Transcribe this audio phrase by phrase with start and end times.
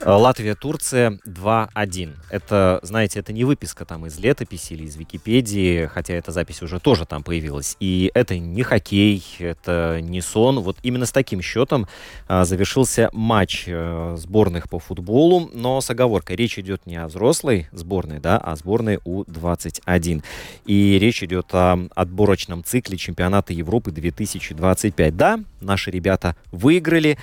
[0.00, 2.14] Э, Латвия-Турция 2-1.
[2.30, 6.78] Это, знаете, это не выписка там из летописи или из Википедии, хотя эта запись уже
[6.78, 7.76] тоже там появилась.
[7.80, 10.60] И это не хоккей, это не сон.
[10.60, 11.88] Вот именно с таким счетом
[12.28, 16.36] а, завершился матч а, сборных по футболу, но с оговоркой.
[16.36, 20.22] Речь идет не о взрослой сборной, да, а сборной У-21.
[20.66, 25.16] И речь идет о отборочном цикле чемпионата Европы 2025.
[25.16, 27.18] Да, наши ребята выиграли.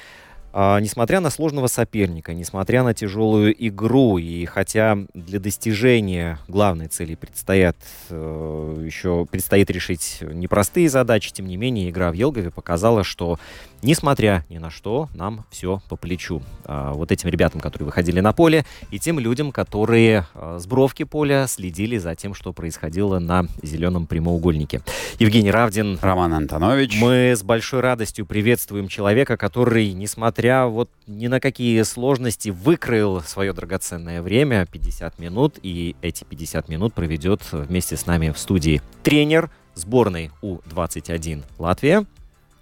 [0.58, 7.16] А, несмотря на сложного соперника, несмотря на тяжелую игру, и хотя для достижения главной цели
[7.16, 7.76] предстоят
[8.10, 13.38] э, еще предстоит решить непростые задачи, тем не менее игра в Елгове показала, что
[13.82, 16.42] несмотря ни на что, нам все по плечу.
[16.64, 21.04] А, вот этим ребятам, которые выходили на поле, и тем людям, которые а, с бровки
[21.04, 24.82] поля следили за тем, что происходило на зеленом прямоугольнике.
[25.20, 26.00] Евгений Равдин.
[26.02, 26.98] Роман Антонович.
[27.02, 33.54] Мы с большой радостью приветствуем человека, который, несмотря вот ни на какие сложности, выкроил свое
[33.54, 39.50] драгоценное время, 50 минут, и эти 50 минут проведет вместе с нами в студии тренер
[39.76, 42.06] сборной У-21 Латвия.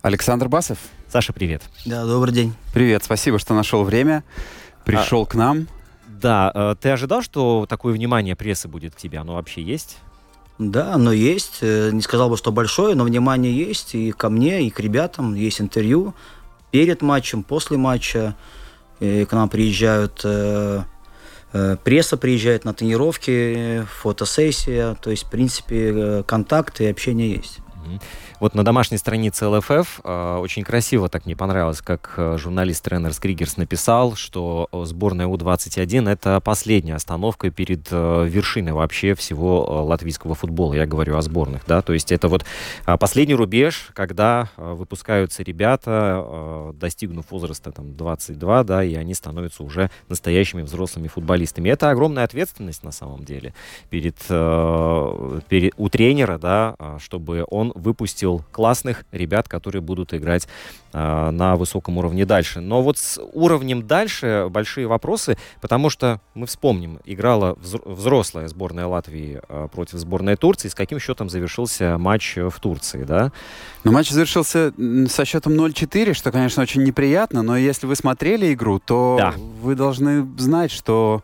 [0.02, 0.78] Александр Басов.
[1.10, 1.64] Саша, привет.
[1.86, 2.54] Да, добрый день.
[2.74, 4.24] Привет, спасибо, что нашел время,
[4.84, 5.68] пришел а, к нам.
[6.08, 9.20] Да, э, ты ожидал, что такое внимание прессы будет к тебе?
[9.20, 9.98] Оно вообще есть?
[10.60, 11.60] Да, оно есть.
[11.62, 15.36] Э, не сказал бы, что большое, но внимание есть и ко мне, и к ребятам.
[15.36, 16.14] Есть интервью
[16.74, 18.36] перед матчем, после матча.
[19.00, 20.82] И к нам приезжают э,
[21.84, 27.60] пресса приезжает на тренировки, фотосессия, то есть, в принципе, контакты и общение есть.
[28.44, 33.56] Вот на домашней странице ЛФФ э, очень красиво так мне понравилось, как э, журналист-тренер Скригерс
[33.56, 40.74] написал, что э, сборная У-21 это последняя остановка перед вершиной вообще всего латвийского футбола.
[40.74, 42.44] Я говорю о сборных, да, то есть это вот
[43.00, 50.64] последний рубеж, когда выпускаются ребята, достигнув возраста там 22, да, и они становятся уже настоящими
[50.64, 51.70] взрослыми футболистами.
[51.70, 53.54] Это огромная ответственность на самом деле
[53.90, 60.48] перед, перед у тренера, да, чтобы он выпустил увидел классных ребят, которые будут играть
[60.94, 62.60] э, на высоком уровне дальше.
[62.60, 69.40] Но вот с уровнем дальше большие вопросы, потому что мы вспомним, играла взрослая сборная Латвии
[69.48, 70.70] э, против сборной Турции.
[70.70, 73.32] С каким счетом завершился матч в Турции, да?
[73.84, 74.74] Ну, матч завершился
[75.10, 79.34] со счетом 0-4, что, конечно, очень неприятно, но если вы смотрели игру, то да.
[79.62, 81.24] вы должны знать, что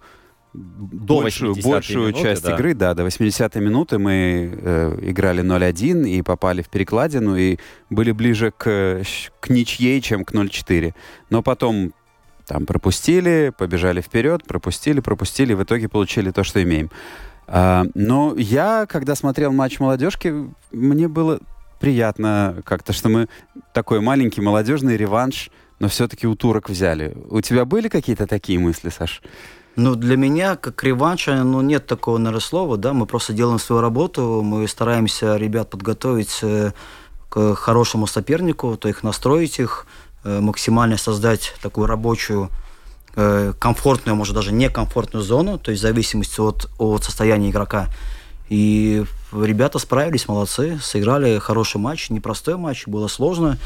[0.53, 2.55] до большую, большую минуты, часть да.
[2.55, 7.57] игры, да, до 80-й минуты мы э, играли 0-1 и попали в перекладину и
[7.89, 9.03] были ближе к,
[9.39, 10.93] к ничьей, чем к 0-4.
[11.29, 11.93] Но потом
[12.47, 16.89] там пропустили, побежали вперед, пропустили, пропустили, в итоге получили то, что имеем.
[17.45, 20.33] А, но я, когда смотрел матч молодежки,
[20.71, 21.39] мне было
[21.79, 23.29] приятно как-то, что мы
[23.73, 27.15] такой маленький молодежный реванш, но все-таки у турок взяли.
[27.29, 29.21] У тебя были какие-то такие мысли, Саш?
[29.75, 33.81] Ну, для меня, как реванша, ну, нет такого, наверное, слова, да, мы просто делаем свою
[33.81, 36.71] работу, мы стараемся ребят подготовить э,
[37.29, 39.85] к хорошему сопернику, то их настроить их,
[40.23, 42.49] э, максимально создать такую рабочую,
[43.15, 47.87] э, комфортную, может, даже некомфортную зону, то есть в зависимости от, от состояния игрока.
[48.49, 53.57] И ребята справились, молодцы, сыграли хороший матч, непростой матч, было сложно.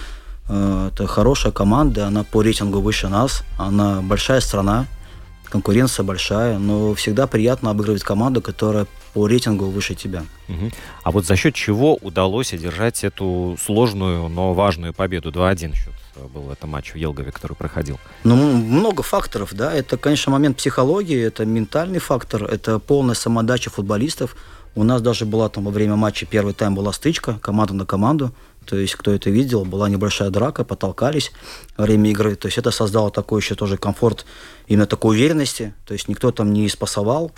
[0.50, 4.88] Это хорошая команда, она по рейтингу выше нас, она большая страна,
[5.54, 10.24] конкуренция большая, но всегда приятно обыгрывать команду, которая по рейтингу выше тебя.
[10.50, 10.72] Угу.
[11.04, 15.94] А вот за счет чего удалось одержать эту сложную, но важную победу 2-1 счет?
[16.34, 18.00] был это матч в Елгове, который проходил?
[18.24, 19.74] Ну, много факторов, да.
[19.74, 24.36] Это, конечно, момент психологии, это ментальный фактор, это полная самодача футболистов.
[24.76, 28.32] У нас даже была там во время матча первый тайм была стычка, команда на команду.
[28.66, 31.32] То есть, кто это видел, была небольшая драка, потолкались
[31.78, 32.36] во время игры.
[32.36, 34.26] То есть, это создало такой еще тоже комфорт,
[34.68, 35.74] именно такой уверенности.
[35.86, 37.32] То есть, никто там не спасовал.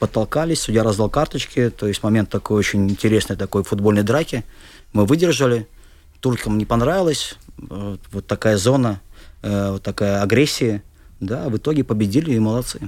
[0.00, 4.44] потолкались, судья раздал карточки, то есть момент такой очень интересный, такой футбольной драки.
[4.94, 5.68] Мы выдержали,
[6.20, 9.00] туркам не понравилось, вот такая зона,
[9.42, 10.82] э, вот такая агрессия,
[11.20, 12.80] да, в итоге победили и молодцы.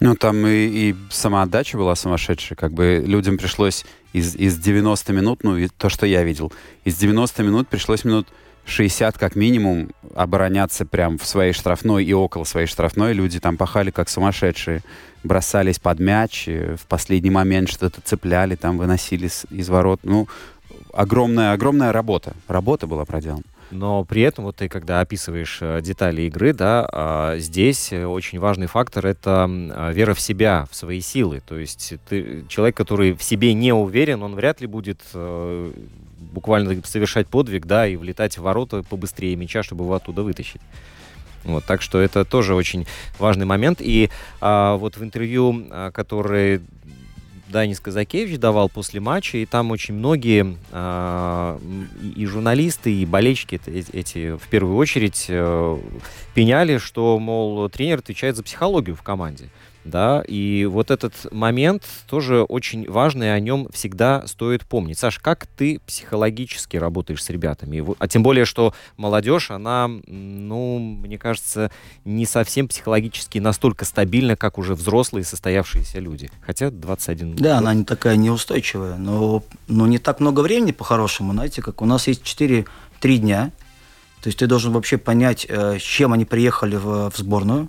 [0.00, 2.56] Ну, там и, и сама отдача была сумасшедшая.
[2.56, 6.52] Как бы людям пришлось из, из 90 минут, ну, и то, что я видел,
[6.84, 8.26] из 90 минут пришлось минут
[8.64, 13.12] 60 как минимум обороняться прям в своей штрафной и около своей штрафной.
[13.12, 14.82] Люди там пахали как сумасшедшие,
[15.22, 20.00] бросались под мяч, в последний момент что-то цепляли, там выносили из ворот.
[20.02, 20.28] Ну,
[20.92, 22.34] огромная, огромная работа.
[22.48, 23.44] Работа была проделана.
[23.70, 28.38] Но при этом, вот ты когда описываешь э, детали игры, да, а, здесь э, очень
[28.40, 31.40] важный фактор это а, вера в себя, в свои силы.
[31.46, 35.72] То есть ты, человек, который в себе не уверен, он вряд ли будет э,
[36.18, 40.60] буквально совершать подвиг, да, и влетать в ворота побыстрее мяча, чтобы его оттуда вытащить.
[41.44, 42.86] Вот, так что это тоже очень
[43.18, 43.80] важный момент.
[43.80, 46.60] И а, вот в интервью, а, которое
[47.50, 51.58] Данис Казакевич давал после матча, и там очень многие э,
[52.16, 55.78] и журналисты, и болельщики эти, эти в первую очередь э,
[56.34, 59.50] пеняли, что, мол, тренер отвечает за психологию в команде
[59.84, 64.98] да, и вот этот момент тоже очень важный, о нем всегда стоит помнить.
[64.98, 67.84] Саш, как ты психологически работаешь с ребятами?
[67.98, 71.70] А тем более, что молодежь, она, ну, мне кажется,
[72.04, 76.30] не совсем психологически настолько стабильна, как уже взрослые состоявшиеся люди.
[76.42, 77.58] Хотя 21 Да, год.
[77.58, 82.06] она не такая неустойчивая, но, но не так много времени по-хорошему, знаете, как у нас
[82.06, 82.64] есть 4-3
[83.16, 83.50] дня,
[84.22, 87.68] то есть ты должен вообще понять, э, с чем они приехали в, в сборную,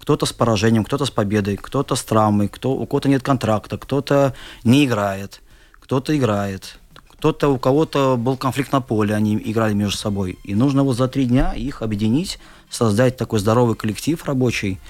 [0.00, 4.34] кто-то с поражением, кто-то с победой, кто-то с травмой, кто, у кого-то нет контракта, кто-то
[4.64, 5.42] не играет,
[5.80, 10.38] кто-то играет, кто-то у кого-то был конфликт на поле, они играли между собой.
[10.42, 12.38] И нужно вот за три дня их объединить,
[12.70, 14.80] создать такой здоровый коллектив рабочий.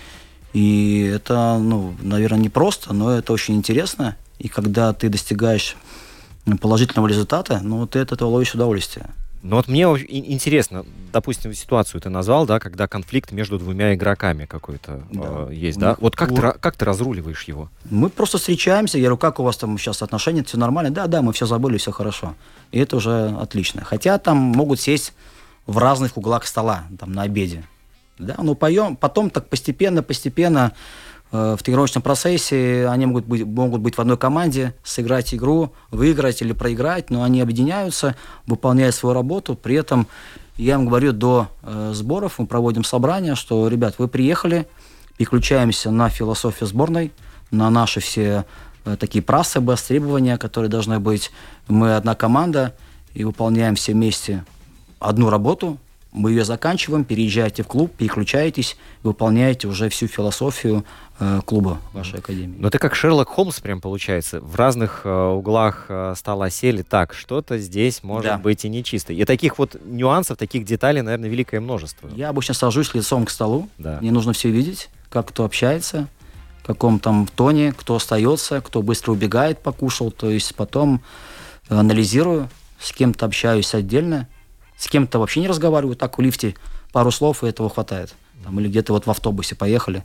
[0.52, 4.16] И это, ну, наверное, не просто, но это очень интересно.
[4.38, 5.76] И когда ты достигаешь
[6.60, 9.10] положительного результата, ну, ты от этого ловишь удовольствие.
[9.42, 15.02] Ну вот мне интересно, допустим, ситуацию ты назвал, да, когда конфликт между двумя игроками какой-то
[15.10, 15.46] да.
[15.48, 15.96] э, есть, да?
[15.98, 17.70] Вот как, ты, как ты разруливаешь его?
[17.88, 20.90] Мы просто встречаемся, я говорю, как у вас там сейчас отношения, все нормально?
[20.90, 22.34] Да, да, мы все забыли, все хорошо.
[22.70, 23.82] И это уже отлично.
[23.82, 25.14] Хотя там могут сесть
[25.66, 27.64] в разных углах стола, там, на обеде.
[28.18, 30.72] Да, но поем, потом так постепенно, постепенно
[31.30, 36.52] в тренировочном процессе они могут быть, могут быть в одной команде, сыграть игру, выиграть или
[36.52, 38.16] проиграть, но они объединяются,
[38.46, 39.54] выполняют свою работу.
[39.54, 40.08] При этом
[40.56, 44.66] я им говорю до э, сборов, мы проводим собрание, что, ребят, вы приехали,
[45.16, 47.12] переключаемся на философию сборной,
[47.50, 48.44] на наши все
[48.84, 51.30] э, такие прассы, требования, которые должны быть.
[51.68, 52.74] Мы одна команда
[53.14, 54.44] и выполняем все вместе
[54.98, 55.78] одну работу,
[56.12, 60.84] мы ее заканчиваем, переезжаете в клуб, переключаетесь, выполняете уже всю философию
[61.20, 62.56] э, клуба вашей академии.
[62.58, 64.40] Но это как Шерлок Холмс прям получается.
[64.40, 66.82] В разных э, углах э, стола сели.
[66.82, 68.38] Так, что-то здесь может да.
[68.38, 69.12] быть и нечисто.
[69.12, 72.10] И таких вот нюансов, таких деталей, наверное, великое множество.
[72.14, 73.68] Я обычно сажусь лицом к столу.
[73.78, 73.98] Да.
[74.00, 76.08] Мне нужно все видеть, как кто общается,
[76.62, 80.10] в каком там тоне, кто остается, кто быстро убегает, покушал.
[80.10, 81.02] То есть потом
[81.68, 82.48] анализирую,
[82.80, 84.26] с кем-то общаюсь отдельно,
[84.80, 86.54] с кем-то вообще не разговариваю, так в лифте
[86.90, 88.14] пару слов, и этого хватает.
[88.42, 90.02] Там, или где-то вот в автобусе поехали.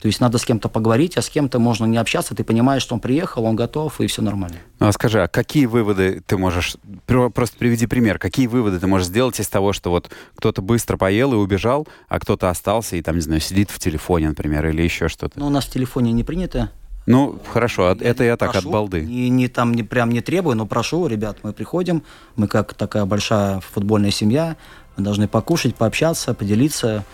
[0.00, 2.94] То есть надо с кем-то поговорить, а с кем-то можно не общаться, ты понимаешь, что
[2.94, 4.56] он приехал, он готов, и все нормально.
[4.78, 9.06] Ну, а скажи, а какие выводы ты можешь, просто приведи пример, какие выводы ты можешь
[9.06, 13.14] сделать из того, что вот кто-то быстро поел и убежал, а кто-то остался и там,
[13.14, 15.38] не знаю, сидит в телефоне, например, или еще что-то?
[15.38, 16.70] Ну, у нас в телефоне не принято
[17.06, 19.00] ну, хорошо, я это я так прошу, от балды.
[19.02, 22.02] Не, не там не прям не требую, но прошу, ребят, мы приходим,
[22.34, 24.56] мы как такая большая футбольная семья,
[24.96, 27.04] мы должны покушать, пообщаться, поделиться.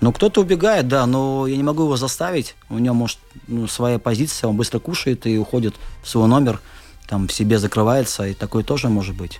[0.00, 2.56] Ну, кто-то убегает, да, но я не могу его заставить.
[2.70, 6.60] У него, может, ну, своя позиция, он быстро кушает и уходит в свой номер,
[7.06, 9.38] там в себе закрывается, и такое тоже может быть.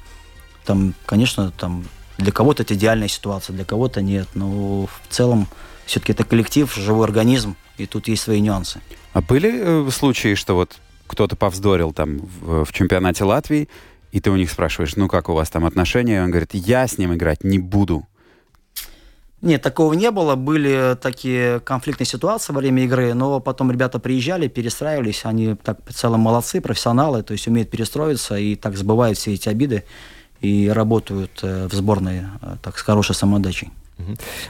[0.65, 1.85] Там, конечно, там
[2.19, 5.49] для кого-то это идеальная ситуация, для кого-то нет, но в целом
[5.87, 8.81] все-таки это коллектив, живой организм, и тут есть свои нюансы.
[9.13, 13.69] А были э, случаи, что вот кто-то повздорил там в, в чемпионате Латвии,
[14.13, 16.17] и ты у них спрашиваешь, ну как у вас там отношения?
[16.17, 18.07] И он говорит, я с ним играть не буду.
[19.43, 20.37] Нет, такого не было.
[20.37, 25.25] Были такие конфликтные ситуации во время игры, но потом ребята приезжали, перестраивались.
[25.25, 29.49] Они так в целом молодцы, профессионалы, то есть умеют перестроиться и так забывают все эти
[29.49, 29.83] обиды
[30.41, 33.71] и работают э, в сборной э, так с хорошей самоотдачей.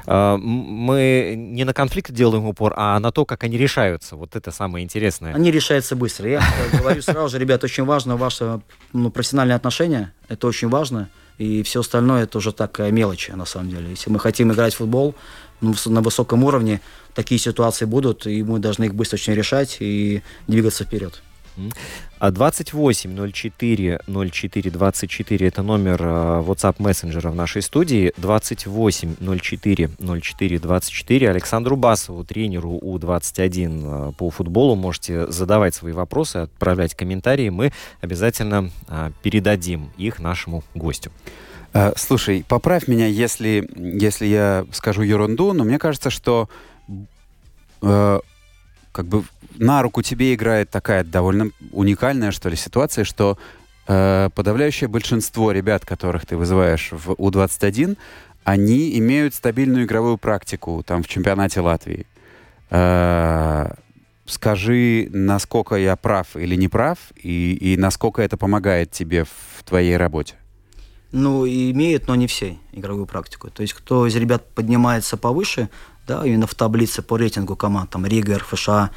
[0.07, 4.17] А, мы не на конфликт делаем упор, а на то, как они решаются.
[4.17, 5.35] Вот это самое интересное.
[5.35, 6.29] Они решаются быстро.
[6.29, 6.43] Я
[6.73, 8.61] говорю сразу же, ребят, очень важно ваше
[8.93, 10.13] ну, профессиональное отношение.
[10.29, 11.09] Это очень важно.
[11.39, 13.91] И все остальное это уже такая мелочь, на самом деле.
[13.91, 15.15] Если мы хотим играть в футбол
[15.61, 16.81] ну, на высоком уровне,
[17.15, 21.23] такие ситуации будут, и мы должны их быстро очень решать и двигаться вперед.
[22.21, 28.13] 28 04 04 24 это номер а, WhatsApp мессенджера в нашей студии.
[28.17, 36.37] 28 04 04 24 Александру Басову, тренеру У-21 а, по футболу, можете задавать свои вопросы,
[36.37, 37.49] отправлять комментарии.
[37.49, 41.11] Мы обязательно а, передадим их нашему гостю.
[41.97, 46.51] Слушай, поправь меня, если, если я скажу ерунду, но мне кажется, что
[47.81, 48.21] э,
[48.93, 49.25] как бы
[49.59, 53.39] на руку тебе играет такая довольно уникальная, что ли, ситуация, что
[53.87, 57.97] э, подавляющее большинство ребят, которых ты вызываешь в У-21,
[58.45, 62.07] они имеют стабильную игровую практику там в чемпионате Латвии.
[62.71, 63.73] Э,
[64.27, 69.97] скажи, насколько я прав или не прав, и, и насколько это помогает тебе в твоей
[69.97, 70.35] работе?
[71.13, 73.51] Ну, имеют, но не все игровую практику.
[73.51, 75.69] То есть, кто из ребят поднимается повыше,
[76.07, 78.91] да, именно в таблице по рейтингу команд, там Рига, РФШ,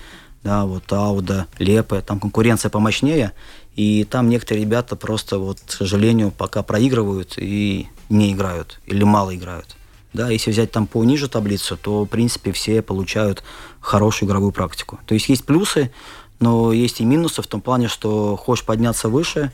[0.46, 3.34] да, вот Ауда, Лепе, там конкуренция помощнее,
[3.76, 9.36] и там некоторые ребята просто, вот, к сожалению, пока проигрывают и не играют, или мало
[9.36, 9.76] играют.
[10.14, 13.44] Да, если взять там пониже таблицу, то, в принципе, все получают
[13.80, 15.00] хорошую игровую практику.
[15.08, 15.92] То есть есть плюсы,
[16.40, 19.52] но есть и минусы в том плане, что хочешь подняться выше,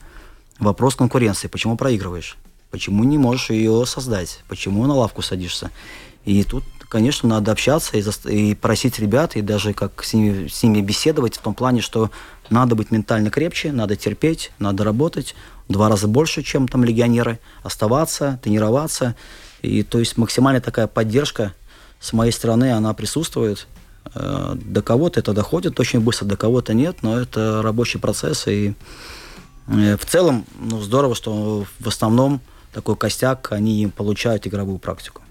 [0.60, 1.48] вопрос конкуренции.
[1.48, 2.38] Почему проигрываешь?
[2.69, 4.43] Почему не можешь ее создать?
[4.50, 5.71] Почему на лавку садишься?
[6.25, 8.12] И тут конечно, надо общаться и, за...
[8.29, 12.12] и просить ребят, и даже как с ними, с ними беседовать в том плане, что
[12.50, 15.33] надо быть ментально крепче, надо терпеть, надо работать
[15.69, 19.15] два раза больше, чем там легионеры, оставаться, тренироваться.
[19.62, 21.53] И то есть максимальная такая поддержка
[22.01, 23.67] с моей стороны, она присутствует.
[24.13, 28.48] Э, до кого-то это доходит очень быстро, до кого-то нет, но это рабочий процесс.
[28.48, 28.74] И
[29.67, 32.41] э, в целом, ну, здорово, что в основном
[32.74, 35.21] такой костяк, они получают игровую практику.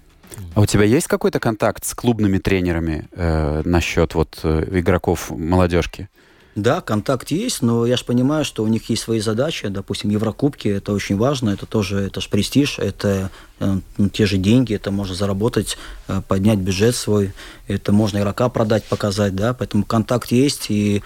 [0.53, 6.09] А у тебя есть какой-то контакт с клубными тренерами э, насчет вот э, игроков молодежки?
[6.55, 9.69] Да, контакт есть, но я же понимаю, что у них есть свои задачи.
[9.69, 14.37] Допустим, Еврокубки это очень важно, это тоже это ж престиж, это э, ну, те же
[14.37, 15.77] деньги, это можно заработать,
[16.09, 17.31] э, поднять бюджет свой,
[17.67, 21.03] это можно игрока продать, показать, да, поэтому контакт есть и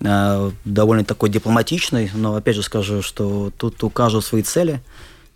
[0.00, 4.80] э, довольно такой дипломатичный, но опять же скажу, что тут у каждого свои цели.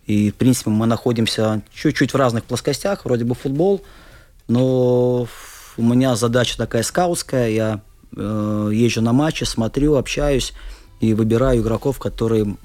[0.07, 3.83] И, в принципе, мы находимся чуть-чуть в разных плоскостях, вроде бы футбол,
[4.47, 5.27] но
[5.77, 7.81] у меня задача такая скаутская, я
[8.15, 10.53] э, езжу на матчи, смотрю, общаюсь
[10.99, 12.57] и выбираю игроков, которые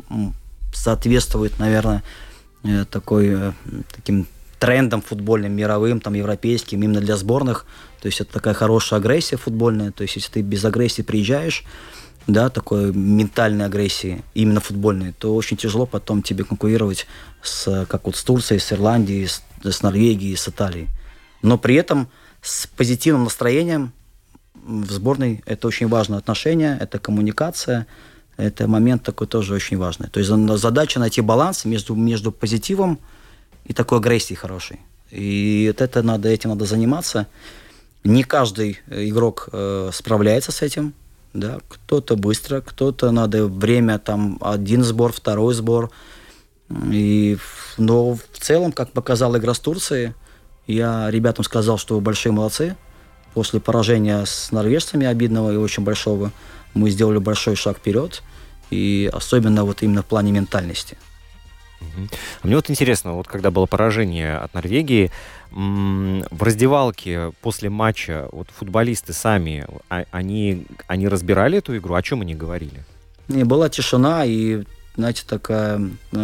[0.75, 2.03] соответствуют, наверное,
[2.65, 3.53] э, такой, э,
[3.95, 4.27] таким
[4.59, 7.67] трендам футбольным, мировым, там, европейским, именно для сборных.
[8.01, 9.93] То есть это такая хорошая агрессия футбольная.
[9.93, 11.65] То есть если ты без агрессии приезжаешь,
[12.27, 17.07] да, такой ментальной агрессии, именно футбольной, то очень тяжело потом тебе конкурировать
[17.43, 20.89] с, как вот с Турцией, с Ирландией, с, с Норвегией, с Италией.
[21.43, 22.09] Но при этом
[22.43, 23.93] с позитивным настроением
[24.55, 27.87] в сборной это очень важное отношение, это коммуникация,
[28.37, 30.09] это момент такой тоже очень важный.
[30.09, 30.31] То есть
[30.61, 32.99] задача найти баланс между, между позитивом
[33.65, 34.81] и такой агрессией хорошей.
[35.11, 37.29] И вот это надо, этим надо заниматься.
[38.03, 40.95] Не каждый игрок э, справляется с этим,
[41.37, 45.91] да, кто-то быстро, кто-то надо время, там, один сбор, второй сбор.
[46.91, 47.39] И,
[47.79, 50.15] но в целом, как показала игра с Турцией,
[50.67, 52.77] я ребятам сказал, что вы большие молодцы.
[53.35, 56.33] После поражения с норвежцами обидного и очень большого,
[56.75, 58.23] мы сделали большой шаг вперед.
[58.71, 60.97] И особенно вот именно в плане ментальности.
[62.43, 65.13] А мне вот интересно, вот когда было поражение от Норвегии,
[65.57, 71.95] в раздевалке после матча вот футболисты сами, а, они, они разбирали эту игру?
[71.95, 72.85] О чем они говорили?
[73.29, 74.65] Не, была тишина и,
[74.97, 75.81] знаете, такая,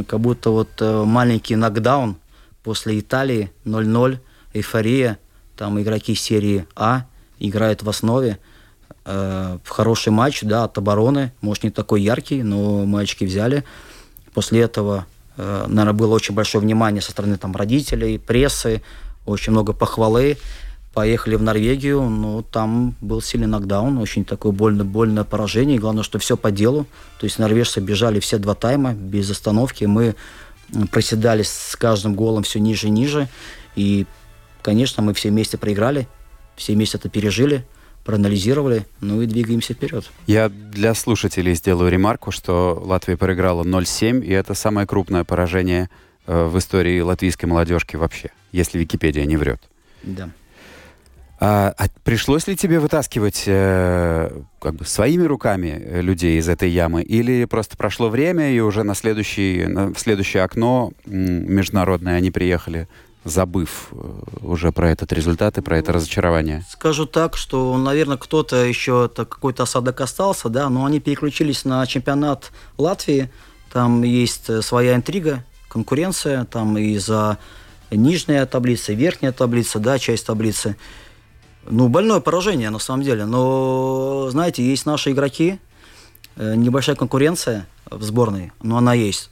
[0.07, 2.17] как будто вот э, маленький нокдаун
[2.63, 4.19] после Италии 0-0,
[4.53, 5.19] эйфория,
[5.57, 7.07] там игроки серии А
[7.39, 8.39] играют в основе,
[9.07, 13.65] э, хороший матч, да, от обороны, может, не такой яркий, но мы очки взяли.
[14.35, 15.07] После этого,
[15.39, 18.83] э, наверное, было очень большое внимание со стороны там родителей, прессы,
[19.27, 20.37] очень много похвалы.
[20.93, 25.77] Поехали в Норвегию, ну, там был сильный нокдаун, очень такое больно, больное поражение.
[25.77, 26.87] И главное, что все по делу.
[27.19, 29.87] То есть норвежцы бежали все два тайма без остановки.
[29.87, 30.15] Мы
[30.91, 33.29] проседали с каждым голом все ниже и ниже.
[33.75, 34.05] И,
[34.61, 36.09] конечно, мы все вместе проиграли,
[36.57, 37.65] все вместе это пережили,
[38.05, 40.11] проанализировали, ну и двигаемся вперед.
[40.27, 45.89] Я для слушателей сделаю ремарку, что Латвия проиграла 0-7, и это самое крупное поражение
[46.27, 49.61] Э, в истории латвийской молодежки вообще, если Википедия не врет.
[50.03, 50.31] Да.
[51.41, 54.31] А, а пришлось ли тебе вытаскивать э,
[54.61, 58.95] как бы своими руками людей из этой ямы, или просто прошло время и уже на,
[58.95, 62.87] следующий, на в следующее окно международное они приехали,
[63.25, 63.97] забыв э,
[64.41, 66.65] уже про этот результат и про это разочарование?
[66.69, 72.53] Скажу так, что, наверное, кто-то еще какой-то осадок остался, да, но они переключились на чемпионат
[72.79, 73.31] Латвии.
[73.73, 77.39] Там есть э, своя интрига, конкуренция, там и за
[77.97, 80.77] нижняя таблица, верхняя таблица, да, часть таблицы.
[81.69, 83.25] Ну, больное поражение, на самом деле.
[83.25, 85.59] Но, знаете, есть наши игроки,
[86.37, 89.31] э, небольшая конкуренция в сборной, но она есть.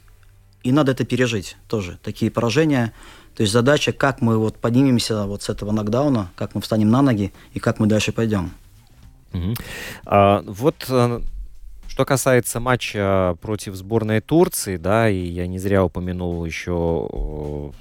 [0.63, 2.93] И надо это пережить тоже, такие поражения.
[3.35, 7.01] То есть задача, как мы вот поднимемся вот с этого нокдауна, как мы встанем на
[7.01, 8.51] ноги и как мы дальше пойдем.
[9.33, 9.55] Угу.
[10.05, 11.21] А, вот э,
[11.87, 17.71] что касается матча против сборной Турции, да, и я не зря упомянул еще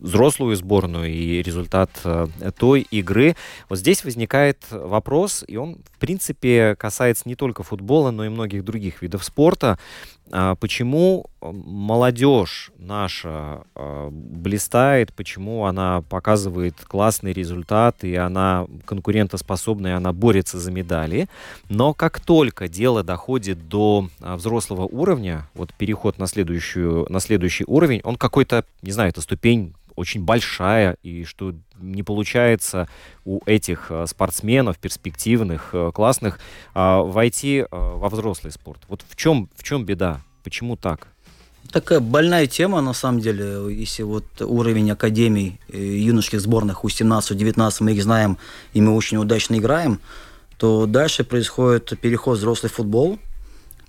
[0.00, 2.26] взрослую сборную и результат э,
[2.56, 3.36] той игры.
[3.68, 8.64] Вот здесь возникает вопрос, и он, в принципе, касается не только футбола, но и многих
[8.64, 9.78] других видов спорта.
[10.30, 20.12] А почему молодежь наша э, блистает, почему она показывает классный результат, и она конкурентоспособная, она
[20.12, 21.28] борется за медали.
[21.68, 27.64] Но как только дело доходит до э, взрослого уровня, вот переход на, следующую, на следующий
[27.66, 32.88] уровень, он какой-то, не знаю, это ступень очень большая, и что не получается
[33.24, 36.38] у этих э, спортсменов перспективных, э, классных,
[36.74, 38.80] а, войти э, во взрослый спорт.
[38.88, 40.20] Вот в чем, в чем беда?
[40.42, 41.08] Почему так?
[41.70, 47.92] Такая больная тема, на самом деле, если вот уровень академий юношеских сборных у 17-19 мы
[47.92, 48.38] их знаем,
[48.72, 50.00] и мы очень удачно играем,
[50.56, 53.18] то дальше происходит переход в взрослый футбол,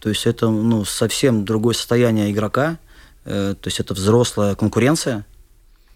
[0.02, 2.80] то есть это ну, совсем другое состояние игрока,
[3.24, 5.26] то есть это взрослая конкуренция,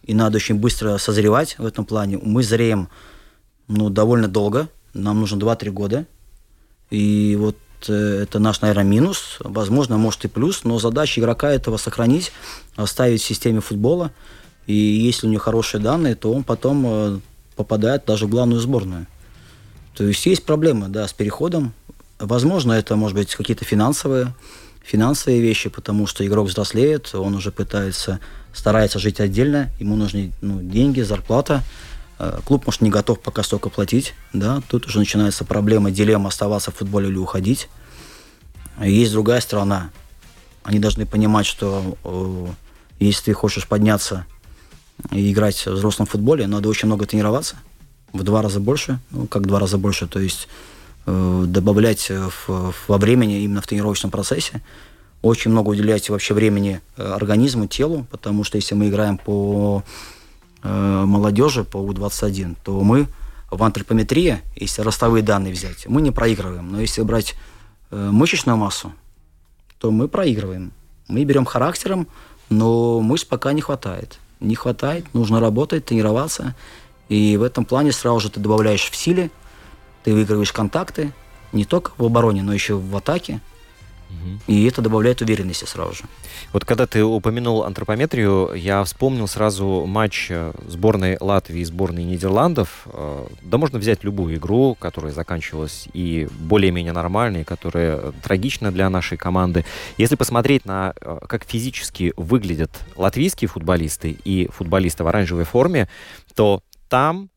[0.03, 2.19] и надо очень быстро созревать в этом плане.
[2.21, 2.89] Мы зреем
[3.67, 6.05] ну, довольно долго, нам нужно 2-3 года,
[6.89, 7.57] и вот
[7.87, 12.31] э, это наш, наверное, минус, возможно, может и плюс, но задача игрока этого сохранить,
[12.75, 14.11] оставить в системе футбола,
[14.67, 17.19] и если у него хорошие данные, то он потом э,
[17.55, 19.07] попадает даже в главную сборную.
[19.95, 21.73] То есть есть проблемы, да, с переходом.
[22.19, 24.33] Возможно, это, может быть, какие-то финансовые,
[24.83, 28.19] финансовые вещи, потому что игрок взрослеет, он уже пытается
[28.53, 31.63] старается жить отдельно, ему нужны ну, деньги, зарплата.
[32.19, 36.71] Э, клуб, может, не готов пока столько платить, да, тут уже начинается проблема, дилемма оставаться
[36.71, 37.67] в футболе или уходить.
[38.79, 39.91] Есть другая сторона.
[40.63, 42.47] Они должны понимать, что э,
[42.99, 44.25] если ты хочешь подняться
[45.11, 47.57] и играть в взрослом футболе, надо очень много тренироваться,
[48.13, 50.47] в два раза больше, ну, как два раза больше, то есть
[51.05, 54.61] э, добавлять в, во времени именно в тренировочном процессе
[55.23, 59.81] очень много уделять вообще времени э, организму, телу, потому что если мы играем по
[60.61, 63.07] э, молодежи, по У-21, то мы
[63.49, 66.71] в антропометрии, если ростовые данные взять, мы не проигрываем.
[66.73, 67.35] Но если брать
[67.89, 68.91] э, мышечную массу,
[69.79, 70.73] то мы проигрываем.
[71.07, 72.07] Мы берем характером,
[72.49, 74.19] но мышц пока не хватает.
[74.41, 76.53] Не хватает, нужно работать, тренироваться.
[77.07, 79.31] И в этом плане сразу же ты добавляешь в силе,
[80.03, 81.13] ты выигрываешь контакты,
[81.53, 83.39] не только в обороне, но еще в атаке.
[84.47, 86.03] И это добавляет уверенности сразу же.
[86.51, 92.85] Вот когда ты упомянул антропометрию, я вспомнил сразу матч э, сборной Латвии и сборной Нидерландов.
[92.85, 98.89] Э, да можно взять любую игру, которая заканчивалась и более-менее нормальной, и которая трагична для
[98.89, 99.65] нашей команды.
[99.97, 105.87] Если посмотреть на э, как физически выглядят латвийские футболисты и футболисты в оранжевой форме,
[106.35, 107.29] то там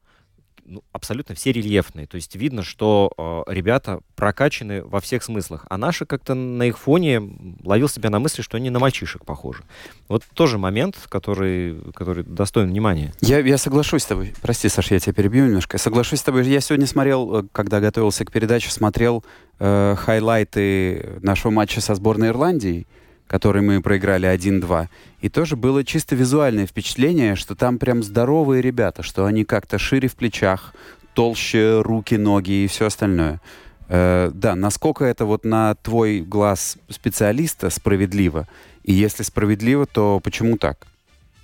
[0.67, 2.07] ну, абсолютно все рельефные.
[2.07, 5.67] То есть видно, что э, ребята прокачаны во всех смыслах.
[5.71, 7.23] А наши как-то на их фоне
[7.65, 9.63] ловил себя на мысли, что они на мальчишек похожи.
[10.09, 13.15] Вот тоже момент, который, который достоин внимания.
[13.21, 14.35] Я, я соглашусь с тобой.
[14.43, 15.79] Прости, Саша, я тебя перебью немножко.
[15.79, 16.47] Соглашусь с тобой.
[16.47, 19.25] Я сегодня смотрел, э, когда готовился к передаче, смотрел
[19.59, 22.87] э, хайлайты нашего матча со сборной Ирландии
[23.27, 24.89] который мы проиграли 1-2.
[25.21, 30.09] И тоже было чисто визуальное впечатление, что там прям здоровые ребята, что они как-то шире
[30.09, 30.75] в плечах,
[31.15, 33.41] толще руки, ноги и все остальное.
[33.89, 38.47] Э, да, насколько это вот на твой глаз специалиста справедливо?
[38.85, 40.87] И если справедливо, то почему так?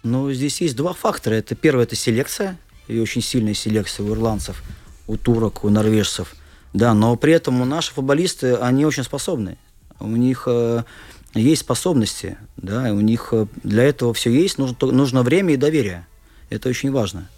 [0.03, 1.35] Ну, здесь есть два фактора.
[1.35, 2.57] Это первое, это селекция,
[2.89, 4.63] и очень сильная селекция у ирландцев,
[5.07, 6.35] у турок, у норвежцев.
[6.73, 9.59] Да, но при этом наши футболисты, они очень способны.
[10.01, 10.83] У них э,
[11.35, 16.07] есть способности, да, у них э, для этого все есть, нужно, нужно время и доверие.
[16.51, 17.29] Это очень важно.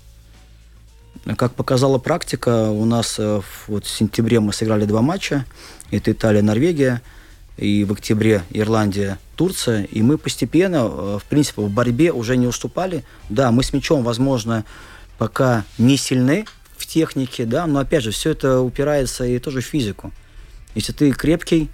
[1.36, 5.46] Как показала практика, у нас э, вот в сентябре мы сыграли два матча.
[5.90, 7.02] Это Италия, Норвегия.
[7.56, 9.84] И в октябре Ирландия, Турция.
[9.84, 13.04] И мы постепенно, э, в принципе, в борьбе уже не уступали.
[13.30, 14.64] Да, мы с мячом, возможно,
[15.16, 19.64] пока не сильны в технике, да, но опять же, все это упирается и тоже в
[19.64, 20.12] физику.
[20.74, 21.70] Если ты крепкий,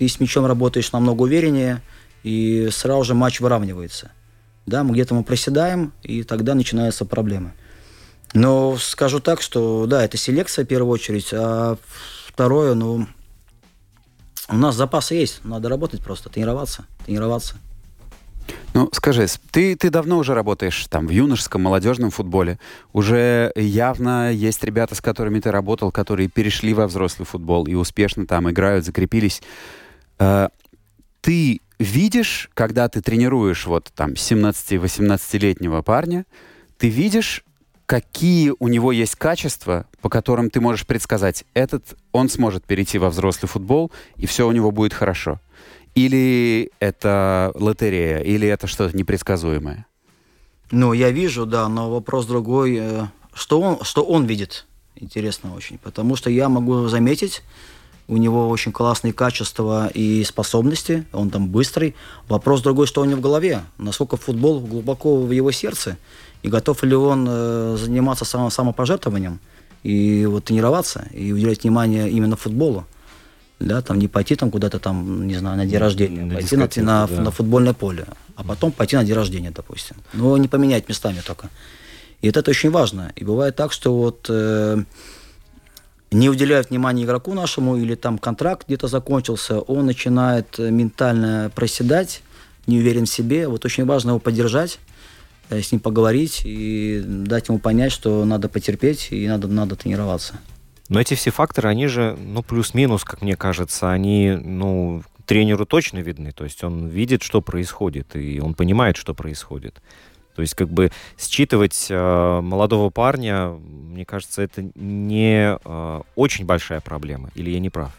[0.00, 1.82] ты с мячом работаешь намного увереннее,
[2.22, 4.10] и сразу же матч выравнивается.
[4.64, 7.52] Да, мы где-то мы проседаем, и тогда начинаются проблемы.
[8.32, 11.76] Но скажу так, что да, это селекция в первую очередь, а
[12.26, 13.08] второе, ну,
[14.48, 17.56] у нас запасы есть, надо работать просто, тренироваться, тренироваться.
[18.72, 22.58] Ну, скажи, ты, ты давно уже работаешь там в юношеском, молодежном футболе.
[22.94, 28.26] Уже явно есть ребята, с которыми ты работал, которые перешли во взрослый футбол и успешно
[28.26, 29.42] там играют, закрепились.
[30.20, 30.48] Э,
[31.22, 36.26] ты видишь, когда ты тренируешь вот там 17-18-летнего парня,
[36.78, 37.42] ты видишь,
[37.86, 43.10] какие у него есть качества, по которым ты можешь предсказать, этот он сможет перейти во
[43.10, 45.40] взрослый футбол, и все у него будет хорошо.
[45.96, 49.86] Или это лотерея, или это что-то непредсказуемое?
[50.70, 52.76] Ну, я вижу, да, но вопрос другой.
[52.80, 54.66] Э, что он, что он видит?
[54.94, 55.78] Интересно очень.
[55.78, 57.42] Потому что я могу заметить,
[58.10, 61.94] у него очень классные качества и способности, он там быстрый.
[62.28, 65.96] Вопрос другой, что у него в голове, насколько футбол глубоко в его сердце,
[66.42, 69.38] и готов ли он э, заниматься само, самопожертвованием,
[69.84, 72.84] и вот тренироваться, и уделять внимание именно футболу
[73.60, 76.66] да, там не пойти там куда-то там, не знаю, на день рождения, на пойти на,
[76.82, 77.22] на, да.
[77.22, 79.96] на футбольное поле, а потом пойти на день рождения, допустим.
[80.14, 81.50] Но не поменять местами только.
[82.22, 83.12] И это, это очень важно.
[83.16, 84.82] И бывает так, что вот э,
[86.10, 92.22] не уделяют внимания игроку нашему, или там контракт где-то закончился, он начинает ментально проседать,
[92.66, 93.48] не уверен в себе.
[93.48, 94.78] Вот очень важно его поддержать,
[95.50, 100.34] э, с ним поговорить и дать ему понять, что надо потерпеть и надо, надо тренироваться.
[100.88, 105.98] Но эти все факторы, они же, ну, плюс-минус, как мне кажется, они, ну, тренеру точно
[105.98, 106.32] видны.
[106.32, 109.80] То есть он видит, что происходит, и он понимает, что происходит.
[110.34, 116.80] То есть как бы считывать э, молодого парня, мне кажется, это не э, очень большая
[116.80, 117.30] проблема.
[117.34, 117.92] Или я не прав?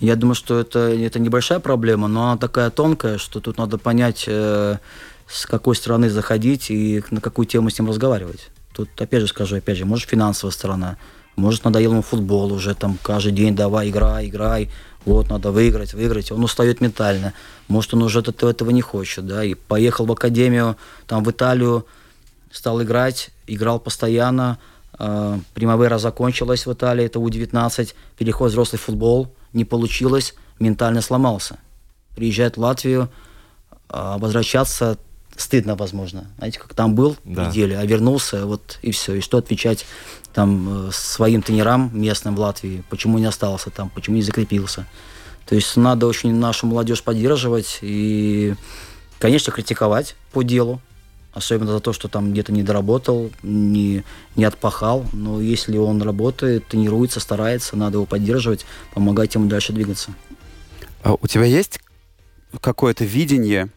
[0.00, 4.24] Я думаю, что это, это небольшая проблема, но она такая тонкая, что тут надо понять,
[4.26, 4.78] э,
[5.26, 8.50] с какой стороны заходить и на какую тему с ним разговаривать.
[8.72, 10.96] Тут, опять же скажу, опять же, может, финансовая сторона–
[11.36, 14.70] может, надоел ему футбол уже, там, каждый день давай, играй, играй,
[15.04, 16.32] вот, надо выиграть, выиграть.
[16.32, 17.34] Он устает ментально.
[17.68, 21.86] Может, он уже этого не хочет, да, и поехал в академию, там, в Италию,
[22.50, 24.58] стал играть, играл постоянно,
[24.98, 31.58] э, Примавера закончилась в Италии, это У-19, переход в взрослый футбол, не получилось, ментально сломался.
[32.14, 33.10] Приезжает в Латвию,
[33.90, 34.98] э, возвращаться
[35.36, 36.26] стыдно, возможно.
[36.38, 37.48] Знаете, как там был да.
[37.48, 39.14] неделю, а вернулся, вот и все.
[39.14, 39.84] И что отвечать
[40.34, 44.86] там э, своим тренерам местным в Латвии, почему не остался там, почему не закрепился.
[45.46, 48.54] То есть надо очень нашу молодежь поддерживать и,
[49.18, 50.80] конечно, критиковать по делу,
[51.32, 54.04] особенно за то, что там где-то не доработал, не,
[54.36, 55.04] не отпахал.
[55.12, 60.14] Но если он работает, тренируется, старается, надо его поддерживать, помогать ему дальше двигаться.
[61.02, 61.78] А у тебя есть
[62.60, 63.68] какое-то видение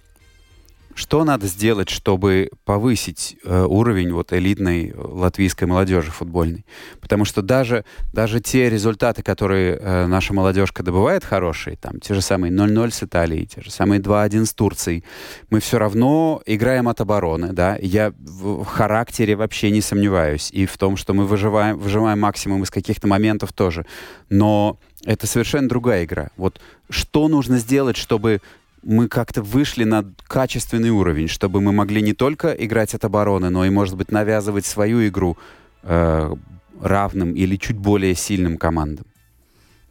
[0.97, 6.65] что надо сделать, чтобы повысить э, уровень вот элитной латвийской молодежи футбольной?
[6.99, 12.21] Потому что даже, даже те результаты, которые э, наша молодежка добывает хорошие, там те же
[12.21, 15.03] самые 0-0 с Италией, те же самые 2-1 с Турцией,
[15.51, 17.77] мы все равно играем от обороны, да?
[17.79, 20.49] Я в характере вообще не сомневаюсь.
[20.51, 23.85] И в том, что мы выживаем, выживаем максимум из каких-то моментов тоже.
[24.31, 26.31] Но это совершенно другая игра.
[26.37, 28.41] Вот что нужно сделать, чтобы
[28.83, 33.65] мы как-то вышли на качественный уровень, чтобы мы могли не только играть от обороны, но
[33.65, 35.37] и, может быть, навязывать свою игру
[35.83, 36.35] э,
[36.81, 39.05] равным или чуть более сильным командам?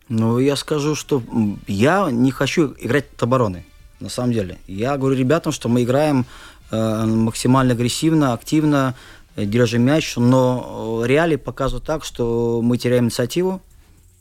[0.08, 1.22] Ну, я скажу, что
[1.66, 3.66] я не хочу играть от обороны,
[4.00, 4.58] на самом деле.
[4.66, 6.26] Я говорю ребятам, что мы играем
[6.70, 8.94] э, максимально агрессивно, активно,
[9.34, 13.60] э, держим мяч, но э, реалии показывают так, что мы теряем инициативу,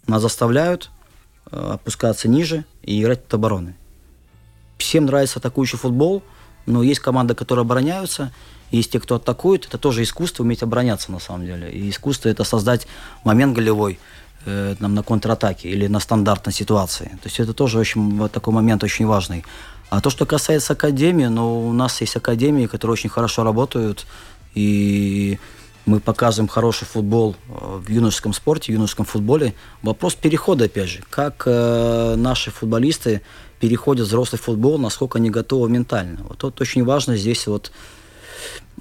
[0.08, 0.90] нас заставляют
[1.52, 3.76] э, опускаться ниже и играть от обороны
[4.86, 6.24] всем нравится атакующий футбол,
[6.66, 8.32] но есть команды, которые обороняются,
[8.72, 9.66] есть те, кто атакует.
[9.66, 11.72] Это тоже искусство, уметь обороняться на самом деле.
[11.72, 12.88] И искусство это создать
[13.24, 14.00] момент голевой
[14.46, 17.06] э, нам на контратаке или на стандартной ситуации.
[17.22, 19.44] То есть это тоже очень, такой момент очень важный.
[19.90, 24.06] А то, что касается академии, ну, у нас есть академии, которые очень хорошо работают,
[24.56, 25.40] и
[25.86, 29.54] мы показываем хороший футбол э, в юношеском спорте, в юношеском футболе.
[29.84, 31.04] Вопрос перехода, опять же.
[31.10, 33.22] Как э, наши футболисты
[33.66, 36.20] переходят в взрослый футбол, насколько они готовы ментально.
[36.30, 37.72] Вот это очень важно здесь вот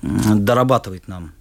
[0.03, 1.33] дорабатывать нам.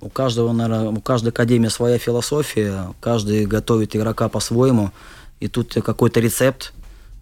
[0.00, 4.90] У каждого, наверное, у каждой академии своя философия, каждый готовит игрока по-своему,
[5.38, 6.72] и тут какой-то рецепт,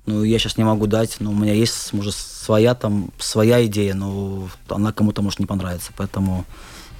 [0.06, 3.94] ну, я сейчас не могу дать, но у меня есть, может, своя там, своя идея,
[3.94, 6.44] но она кому-то может не понравиться, поэтому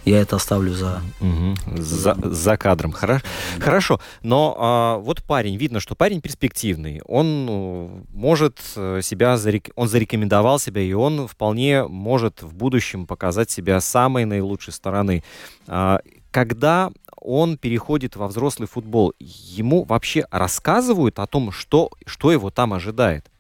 [0.04, 1.02] я это оставлю за...
[1.20, 1.80] Угу.
[1.82, 2.92] За, за кадром.
[2.92, 3.24] Хорошо.
[3.56, 3.64] Да.
[3.64, 4.00] Хорошо.
[4.22, 7.00] Но а, вот парень, видно, что парень перспективный.
[7.06, 9.70] Он ну, может э, себя, зарек...
[9.76, 15.24] он зарекомендовал себя, и он вполне может в будущем показать себя самой наилучшей стороны.
[15.66, 22.50] А, когда он переходит во взрослый футбол, ему вообще рассказывают о том, что, что его
[22.50, 23.30] там ожидает?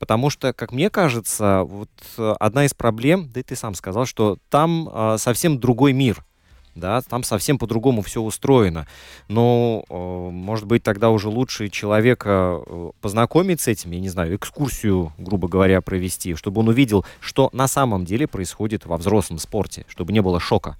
[0.00, 4.06] Потому что, как мне кажется, вот э, одна из проблем, да и ты сам сказал,
[4.06, 6.24] что там э, совсем другой мир.
[6.74, 8.86] Да, там совсем по-другому все устроено.
[9.28, 14.36] Но, э, может быть, тогда уже лучше человека э, познакомить с этим, я не знаю,
[14.36, 19.84] экскурсию, грубо говоря, провести, чтобы он увидел, что на самом деле происходит во взрослом спорте,
[19.86, 20.78] чтобы не было шока.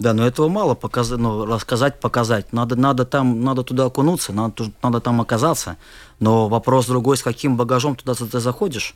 [0.00, 2.54] Да, но этого мало показать, ну, рассказать, показать.
[2.54, 5.76] Надо, надо там, надо туда окунуться, надо, надо там оказаться.
[6.20, 8.94] Но вопрос другой, с каким багажом туда ты заходишь.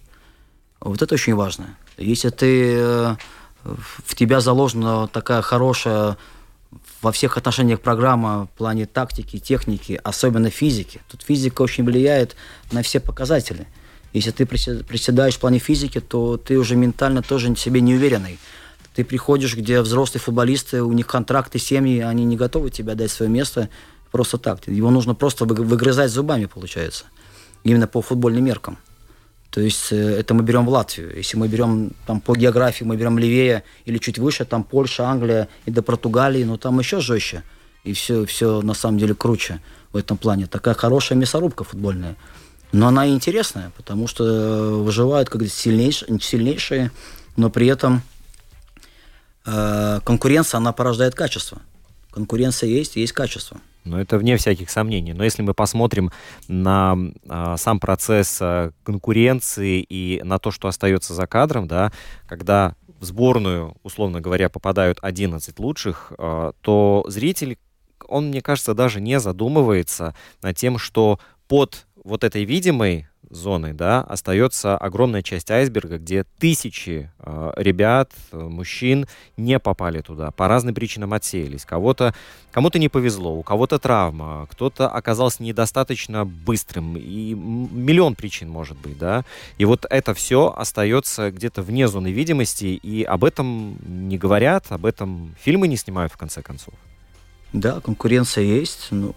[0.80, 1.76] Вот это очень важно.
[1.98, 3.16] Если ты э,
[3.64, 6.16] в тебя заложена такая хорошая
[7.02, 11.02] во всех отношениях программа в плане тактики, техники, особенно физики.
[11.10, 12.34] Тут физика очень влияет
[12.72, 13.66] на все показатели.
[14.14, 18.38] Если ты приседаешь в плане физики, то ты уже ментально тоже себе не уверенный.
[18.94, 23.30] Ты приходишь, где взрослые футболисты, у них контракты, семьи, они не готовы тебе дать свое
[23.30, 23.68] место
[24.12, 24.68] просто так.
[24.68, 27.06] Его нужно просто выгрызать зубами, получается.
[27.64, 28.78] Именно по футбольным меркам.
[29.50, 31.16] То есть э, это мы берем в Латвию.
[31.16, 35.48] Если мы берем там по географии, мы берем левее или чуть выше, там Польша, Англия
[35.64, 37.42] и до Португалии, но там еще жестче.
[37.82, 39.60] И все, все на самом деле круче
[39.92, 40.46] в этом плане.
[40.46, 42.16] Такая хорошая мясорубка футбольная.
[42.70, 46.90] Но она и интересная, потому что выживают как сильнейшие, сильнейшие,
[47.36, 48.13] но при этом Э,
[49.44, 51.60] конкуренция, она порождает качество.
[52.10, 53.60] Конкуренция есть, есть качество.
[53.84, 55.12] Но это вне всяких сомнений.
[55.12, 56.10] Но если мы посмотрим
[56.48, 56.96] на
[57.28, 61.92] а, сам процесс а, конкуренции и на то, что остается за кадром, да,
[62.26, 67.58] когда в сборную, условно говоря, попадают 11 лучших, а, то зритель,
[68.06, 74.00] он, мне кажется, даже не задумывается над тем, что под вот этой видимой зоны, да,
[74.02, 80.74] остается огромная часть айсберга, где тысячи э, ребят, э, мужчин не попали туда, по разным
[80.74, 81.64] причинам отсеялись.
[81.64, 82.14] Кого-то,
[82.52, 88.98] кому-то не повезло, у кого-то травма, кто-то оказался недостаточно быстрым, и миллион причин может быть,
[88.98, 89.24] да.
[89.58, 94.86] И вот это все остается где-то вне зоны видимости, и об этом не говорят, об
[94.86, 96.74] этом фильмы не снимают в конце концов.
[97.52, 99.14] Да, конкуренция есть, ну,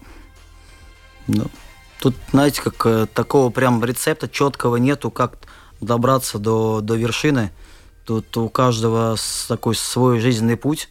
[1.26, 1.46] ну
[2.00, 5.38] Тут, знаете, как э, такого прям рецепта четкого нету, как
[5.80, 7.50] добраться до, до вершины.
[8.04, 9.16] Тут у каждого
[9.48, 10.88] такой свой жизненный путь.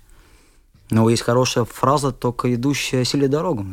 [0.90, 3.66] Но есть хорошая фраза, только идущая силе дорогу.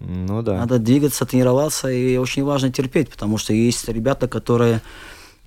[0.00, 0.58] Ну да.
[0.58, 4.82] Надо двигаться, тренироваться, и очень важно терпеть, потому что есть ребята, которые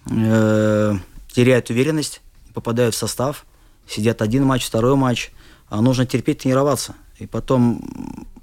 [0.09, 0.95] э,
[1.31, 2.21] теряют уверенность,
[2.53, 3.45] попадают в состав,
[3.87, 5.31] сидят один матч, второй матч,
[5.69, 6.95] а нужно терпеть, тренироваться.
[7.19, 7.81] И потом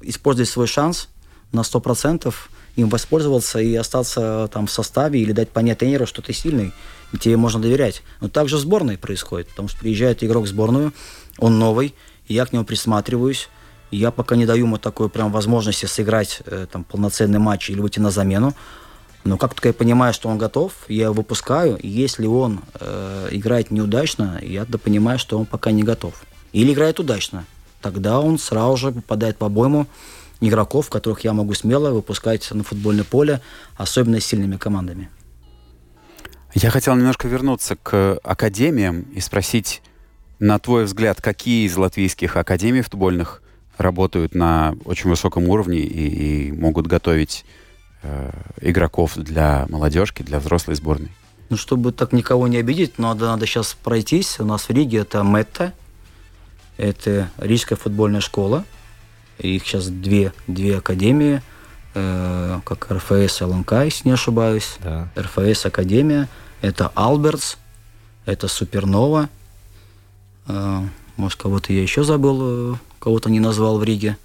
[0.03, 1.09] использовать свой шанс
[1.53, 2.33] на 100%,
[2.77, 6.73] им воспользоваться и остаться там в составе или дать понять тренеру, что ты сильный,
[7.13, 8.03] и тебе можно доверять.
[8.21, 10.93] Но также в сборной происходит, потому что приезжает игрок в сборную,
[11.39, 11.95] он новый,
[12.29, 13.49] я к нему присматриваюсь,
[13.91, 18.01] я пока не даю ему такой прям возможности сыграть э, там полноценный матч или выйти
[18.01, 18.55] на замену.
[19.25, 21.77] Но как только я понимаю, что он готов, я его выпускаю.
[21.77, 26.15] И если он э, играет неудачно, я да понимаю, что он пока не готов.
[26.53, 27.45] Или играет удачно.
[27.81, 29.87] Тогда он сразу же попадает по обойму
[30.41, 33.41] игроков, которых я могу смело выпускать на футбольное поле,
[33.77, 35.09] особенно с сильными командами.
[36.55, 39.83] Я хотел немножко вернуться к академиям и спросить,
[40.39, 43.43] на твой взгляд, какие из латвийских академий футбольных
[43.77, 47.45] работают на очень высоком уровне и, и могут готовить
[48.03, 48.31] э,
[48.63, 51.11] игроков для молодежки, для взрослой сборной?
[51.51, 54.41] Ну, чтобы так никого не обидеть, надо, надо сейчас пройтись.
[54.41, 55.75] У нас в Риге это Метта,
[56.79, 58.65] это Рижская футбольная школа–
[59.39, 61.43] их сейчас две, две академии,
[61.95, 64.77] э, как РФС ЛНК, если не ошибаюсь.
[64.83, 65.09] Да.
[65.17, 66.29] РФС Академия.
[66.63, 67.57] Это Албертс,
[68.25, 69.29] это Супернова.
[70.49, 70.83] Э,
[71.17, 74.17] может, кого-то я еще забыл, э, кого-то не назвал в Риге.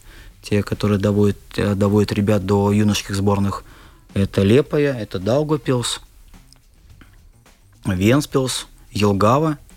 [0.41, 3.63] Те, которые доводят, э, доводят ребят до юношеских сборных.
[4.13, 6.02] Это Лепая, это Даугапилс,
[7.86, 9.58] Венспилс, Елгава–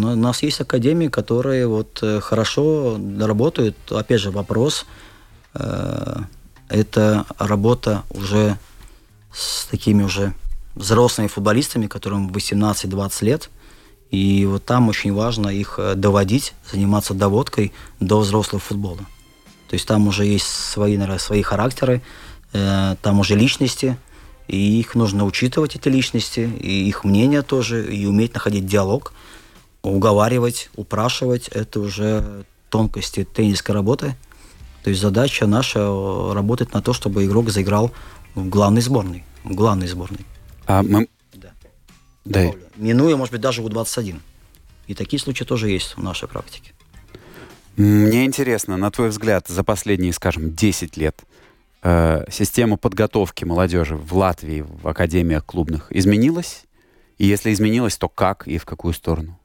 [0.00, 3.76] у нас есть академии, которые вот э, хорошо работают.
[3.90, 4.86] Опять же, вопрос
[5.54, 6.16] э,
[6.68, 8.58] это работа уже
[9.32, 10.34] с такими уже
[10.74, 13.50] взрослыми футболистами, которым 18-20 лет.
[14.10, 19.00] И вот там очень важно их э, доводить, заниматься доводкой до взрослого футбола.
[19.68, 22.02] То есть там уже есть свои, наверное, свои характеры,
[22.52, 23.96] там уже личности,
[24.46, 29.14] и их нужно учитывать, эти личности, и их мнение тоже, и уметь находить диалог–
[29.82, 34.14] уговаривать, упрашивать, это уже тонкости теннисской работы.
[34.82, 37.92] То есть задача наша э, работать на то, чтобы игрок заиграл
[38.34, 39.24] в главной сборной.
[39.44, 40.26] В главной сборной.
[40.66, 41.08] А мы...
[41.34, 41.52] Да.
[42.24, 42.50] Да.
[42.76, 44.20] Минуя, может быть, даже У-21.
[44.86, 46.72] И такие случаи тоже есть в нашей практике.
[47.76, 51.22] Мне интересно, на твой взгляд, за последние, скажем, 10 лет
[51.82, 56.64] э, система подготовки молодежи в Латвии, в академиях клубных, изменилась?
[57.18, 59.38] И если изменилась, то как и в какую сторону?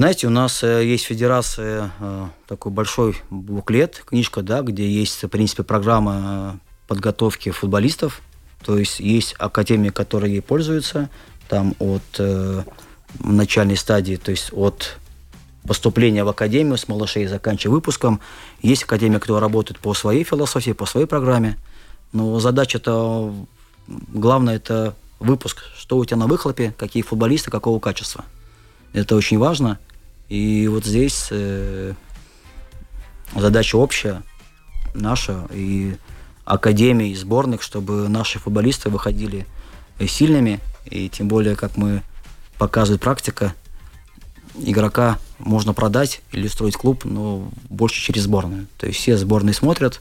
[0.00, 5.28] Знаете, у нас э, есть федерация, э, такой большой буклет, книжка, да, где есть, в
[5.28, 6.14] принципе, программа
[6.54, 8.22] э, подготовки футболистов.
[8.64, 11.10] То есть есть академии, которые ей пользуются,
[11.50, 12.62] там от э,
[13.22, 14.96] начальной стадии, то есть от
[15.68, 18.20] поступления в академию с малышей, заканчивая выпуском.
[18.62, 21.58] Есть академия, кто работает по своей философии, по своей программе.
[22.14, 23.34] Но задача-то
[23.86, 25.58] главное это выпуск.
[25.76, 28.24] Что у тебя на выхлопе, какие футболисты, какого качества.
[28.94, 29.78] Это очень важно.
[30.30, 31.92] И вот здесь э,
[33.34, 34.22] задача общая
[34.94, 35.96] наша и
[36.44, 39.46] академии, и сборных, чтобы наши футболисты выходили
[40.06, 40.60] сильными.
[40.86, 42.02] И тем более, как мы
[42.58, 43.54] показывает практика,
[44.56, 48.66] игрока можно продать или строить клуб, но больше через сборную.
[48.78, 50.00] То есть все сборные смотрят,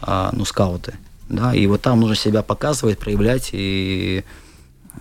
[0.00, 0.94] а, ну, скауты.
[1.28, 4.22] Да, и вот там нужно себя показывать, проявлять и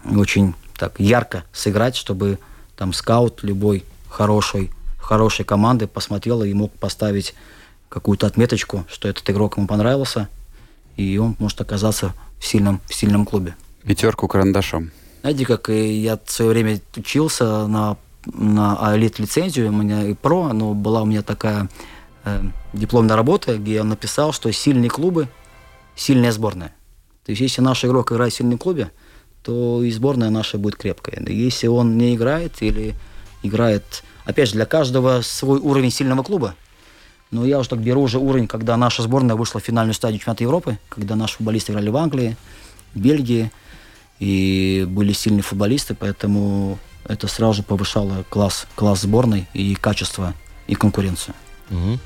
[0.05, 2.39] очень так ярко сыграть, чтобы
[2.77, 7.33] там скаут любой хорошей, хорошей команды посмотрел и мог поставить
[7.89, 10.27] какую-то отметочку, что этот игрок ему понравился,
[10.97, 13.55] и он может оказаться в сильном, в сильном клубе.
[13.83, 14.91] Пятерку карандашом.
[15.21, 20.73] Знаете, как я в свое время учился на, на элит-лицензию, у меня и про, но
[20.73, 21.69] была у меня такая
[22.23, 22.43] э,
[22.73, 25.27] дипломная работа, где я написал, что сильные клубы–
[25.95, 26.73] сильная сборная.
[27.25, 28.91] То есть, если наш игрок играет в сильном клубе,
[29.43, 31.23] то и сборная наша будет крепкая.
[31.27, 32.95] Если он не играет или
[33.43, 34.03] играет...
[34.23, 36.55] Опять же, для каждого свой уровень сильного клуба.
[37.31, 40.43] Но я уже так беру уже уровень, когда наша сборная вышла в финальную стадию чемпионата
[40.43, 42.37] Европы, когда наши футболисты играли в Англии,
[42.93, 43.51] Бельгии,
[44.19, 46.77] и были сильные футболисты, поэтому
[47.07, 50.35] это сразу же повышало класс, класс сборной и качество,
[50.67, 51.33] и конкуренцию.
[51.71, 51.99] Угу.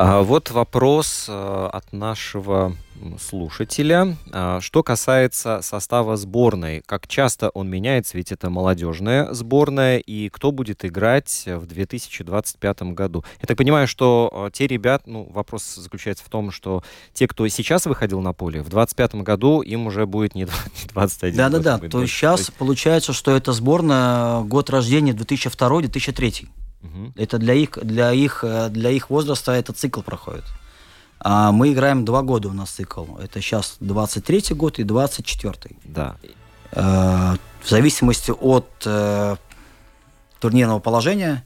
[0.00, 2.76] А вот вопрос э, от нашего
[3.20, 4.16] слушателя.
[4.30, 10.52] А, что касается состава сборной, как часто он меняется, ведь это молодежная сборная, и кто
[10.52, 13.24] будет играть в 2025 году?
[13.40, 17.48] Я так понимаю, что э, те ребят, ну, вопрос заключается в том, что те, кто
[17.48, 20.46] сейчас выходил на поле, в 2025 году им уже будет не
[20.92, 26.46] 21 Да-да-да, то есть сейчас получается, что это сборная год рождения 2002-2003.
[26.82, 27.12] Угу.
[27.16, 30.44] Это для их, для, их, э, для их возраста этот цикл проходит.
[31.20, 33.16] А мы играем два года у нас цикл.
[33.18, 35.76] Это сейчас 23-й год и 24-й.
[35.84, 36.16] Да.
[36.72, 39.36] Э, в зависимости от э,
[40.40, 41.44] турнирного положения,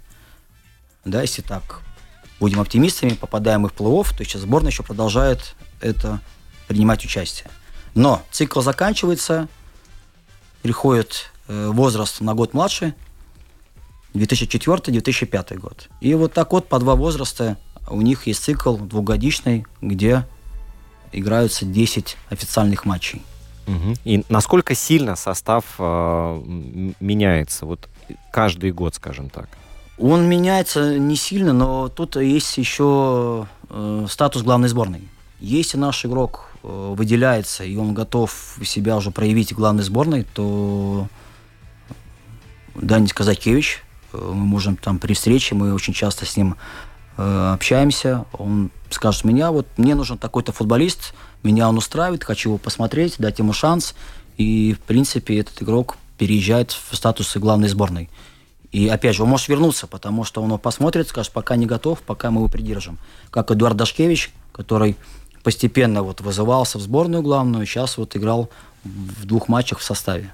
[1.04, 1.80] да, если так
[2.38, 6.20] будем оптимистами, попадаем мы в плей-офф, то сейчас сборная еще продолжает это
[6.68, 7.50] принимать участие.
[7.94, 9.48] Но цикл заканчивается,
[10.62, 12.94] приходит э, возраст на год младше,
[14.14, 15.88] 2004-2005 год.
[16.00, 17.56] И вот так вот по два возраста
[17.88, 20.26] у них есть цикл двухгодичный, где
[21.12, 23.22] играются 10 официальных матчей.
[23.66, 23.94] Угу.
[24.04, 26.42] И насколько сильно состав э,
[27.00, 27.88] меняется вот
[28.32, 29.48] каждый год, скажем так?
[29.98, 35.02] Он меняется не сильно, но тут есть еще э, статус главной сборной.
[35.38, 41.06] Если наш игрок э, выделяется и он готов себя уже проявить в главной сборной, то
[42.74, 46.56] Данис Казакевич, э, мы можем там при встрече, мы очень часто с ним
[47.16, 52.58] Э, общаемся, он скажет, меня вот, мне нужен такой-то футболист, меня он устраивает, хочу его
[52.58, 53.94] посмотреть, дать ему шанс,
[54.38, 58.08] и, в принципе, этот игрок переезжает в статус главной сборной.
[58.70, 62.30] И, опять же, он может вернуться, потому что он посмотрит, скажет, пока не готов, пока
[62.30, 62.98] мы его придержим.
[63.30, 64.96] Как Эдуард Дашкевич, который
[65.42, 68.48] постепенно вот вызывался в сборную главную, сейчас вот играл
[68.84, 70.32] в двух матчах в составе.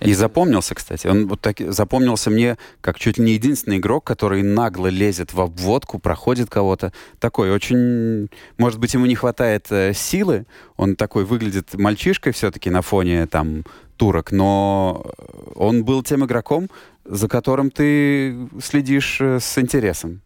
[0.00, 1.06] И запомнился, кстати.
[1.06, 5.40] Он вот так запомнился мне как чуть ли не единственный игрок, который нагло лезет в
[5.40, 6.92] обводку, проходит кого-то.
[7.18, 8.28] Такой очень...
[8.58, 10.46] Может быть, ему не хватает э, силы.
[10.76, 13.64] Он такой выглядит мальчишкой все-таки на фоне там
[13.96, 15.06] турок, но
[15.54, 16.68] он был тем игроком,
[17.04, 20.20] за которым ты следишь э, с интересом.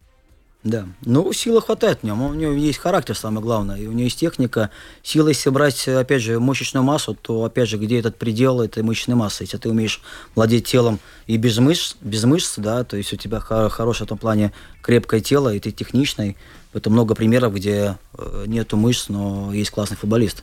[0.65, 0.87] Да.
[1.03, 2.21] Ну, силы хватает в нем.
[2.21, 3.77] У него есть характер, самое главное.
[3.77, 4.71] И у него есть техника.
[5.05, 9.15] Сила, если брать, опять же, мышечную массу, то, опять же, где этот предел этой мышечной
[9.15, 9.45] массы?
[9.45, 10.03] Если ты умеешь
[10.35, 14.19] владеть телом и без мышц, без мышц, да, то есть у тебя хорошее в этом
[14.19, 14.53] плане
[14.83, 16.37] крепкое тело, и ты техничный.
[16.75, 20.43] Это много примеров, где э, нету мышц, но есть классный футболист.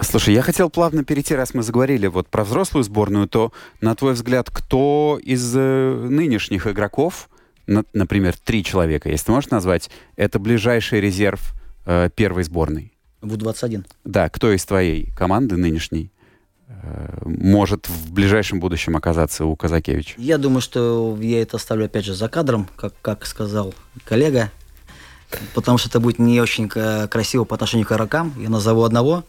[0.00, 4.12] Слушай, я хотел плавно перейти, раз мы заговорили вот про взрослую сборную, то, на твой
[4.12, 7.28] взгляд, кто из э, нынешних игроков,
[7.66, 11.54] например, три человека, если ты можешь назвать, это ближайший резерв
[11.84, 12.92] э, первой сборной?
[13.22, 13.84] В-21.
[14.04, 16.10] Да, кто из твоей команды нынешней
[16.68, 20.14] э, может в ближайшем будущем оказаться у Казакевича?
[20.18, 24.50] Я думаю, что я это оставлю опять же за кадром, как, как сказал коллега,
[25.54, 28.32] потому что это будет не очень к- красиво по отношению к игрокам.
[28.38, 29.24] Я назову одного,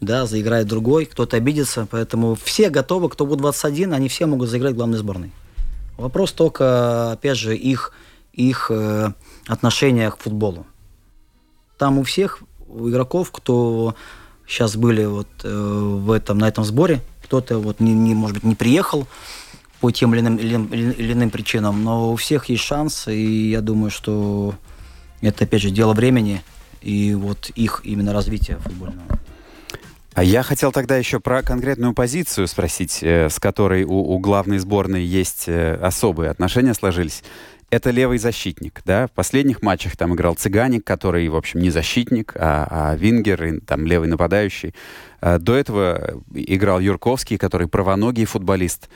[0.00, 4.72] да, заиграет другой, кто-то обидится, поэтому все готовы, кто будет 21, они все могут заиграть
[4.72, 5.32] в главной сборной.
[5.96, 7.92] Вопрос только, опять же, их,
[8.32, 9.12] их э,
[9.46, 10.66] отношения к футболу.
[11.78, 13.94] Там у всех, у игроков, кто
[14.46, 18.44] сейчас были вот э, в этом, на этом сборе, кто-то вот не, не, может быть,
[18.44, 19.06] не приехал
[19.80, 23.60] по тем или иным, или, или- иным причинам, но у всех есть шанс, и я
[23.60, 24.54] думаю, что
[25.20, 26.42] это, опять же, дело времени
[26.80, 29.06] и вот их именно развития футбольного.
[30.14, 34.58] А я хотел тогда еще про конкретную позицию спросить, э, с которой у, у главной
[34.58, 37.24] сборной есть э, особые отношения сложились.
[37.68, 39.08] Это левый защитник, да?
[39.08, 43.58] В последних матчах там играл Цыганик, который, в общем, не защитник, а, а вингер, и,
[43.58, 44.76] там левый нападающий.
[45.20, 48.88] А До этого играл Юрковский, который правоногий футболист.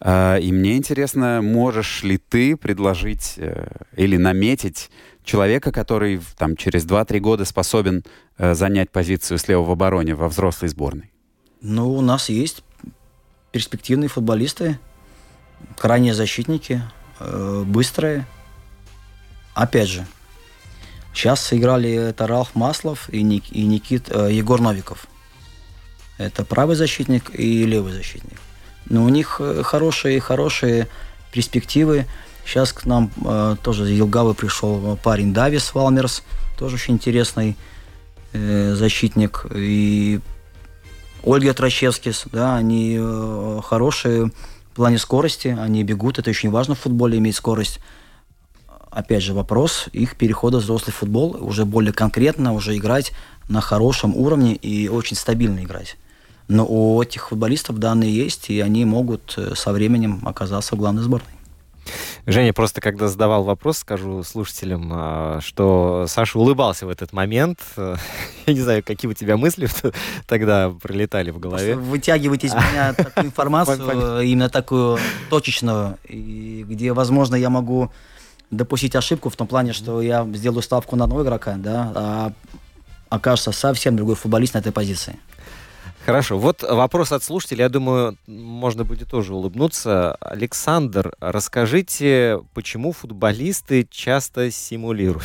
[0.00, 4.90] А, И мне интересно, можешь ли ты предложить э, или наметить
[5.24, 8.04] человека, который там через 2-3 года способен
[8.38, 11.10] э, занять позицию слева в обороне во взрослой сборной?
[11.60, 12.62] Ну, у нас есть
[13.52, 14.78] перспективные футболисты,
[15.76, 16.82] крайние защитники,
[17.20, 18.26] э, быстрые.
[19.54, 20.06] Опять же,
[21.14, 25.06] сейчас сыграли это Ралф Маслов и, Ник- и Никит, э, Егор Новиков.
[26.18, 28.38] Это правый защитник и левый защитник.
[28.86, 30.88] Но у них э, хорошие, хорошие
[31.32, 32.06] перспективы.
[32.44, 36.22] Сейчас к нам э, тоже из Елгавы пришел парень Давис Валмерс,
[36.58, 37.56] тоже очень интересный
[38.32, 39.46] э, защитник.
[39.54, 40.20] И
[41.22, 46.80] Ольга Трачевскис, да, они э, хорошие в плане скорости, они бегут, это очень важно в
[46.80, 47.80] футболе, иметь скорость.
[48.90, 53.12] Опять же, вопрос их перехода в взрослый футбол, уже более конкретно, уже играть
[53.48, 55.96] на хорошем уровне и очень стабильно играть.
[56.46, 61.02] Но у этих футболистов данные есть, и они могут э, со временем оказаться в главной
[61.02, 61.33] сборной.
[62.26, 67.60] Женя просто когда задавал вопрос, скажу слушателям, а, что Саша улыбался в этот момент.
[67.76, 69.68] Я не знаю, какие у тебя мысли
[70.26, 71.74] тогда пролетали в голове.
[71.74, 74.98] Просто вытягиваете из меня такую информацию, именно такую
[75.30, 77.90] точечную, где, возможно, я могу
[78.50, 82.32] допустить ошибку в том плане, что я сделаю ставку на одного игрока, да, а
[83.08, 85.16] окажется совсем другой футболист на этой позиции.
[86.04, 90.16] Хорошо, вот вопрос от слушателя, я думаю, можно будет тоже улыбнуться.
[90.16, 95.24] Александр, расскажите, почему футболисты часто симулируют?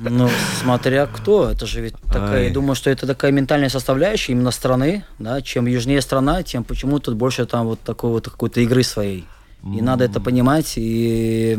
[0.00, 0.28] Ну,
[0.60, 5.04] смотря кто, это же ведь такая, я думаю, что это такая ментальная составляющая именно страны,
[5.18, 9.26] да, чем южнее страна, тем почему тут больше там вот такой вот какой-то игры своей.
[9.64, 11.58] И надо это понимать и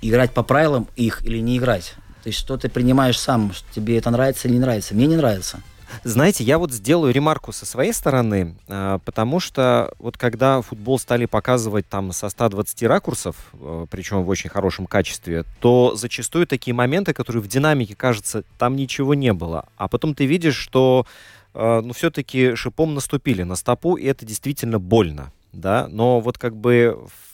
[0.00, 1.94] играть по правилам их или не играть.
[2.22, 4.94] То есть что ты принимаешь сам, что тебе это нравится или не нравится.
[4.94, 5.60] Мне не нравится.
[6.04, 11.26] Знаете, я вот сделаю ремарку со своей стороны, а, потому что вот когда футбол стали
[11.26, 17.12] показывать там со 120 ракурсов, э, причем в очень хорошем качестве, то зачастую такие моменты,
[17.12, 19.66] которые в динамике, кажется, там ничего не было.
[19.76, 21.06] А потом ты видишь, что
[21.54, 25.32] э, ну, все-таки шипом наступили на стопу, и это действительно больно.
[25.52, 25.88] Да?
[25.90, 27.29] Но вот как бы в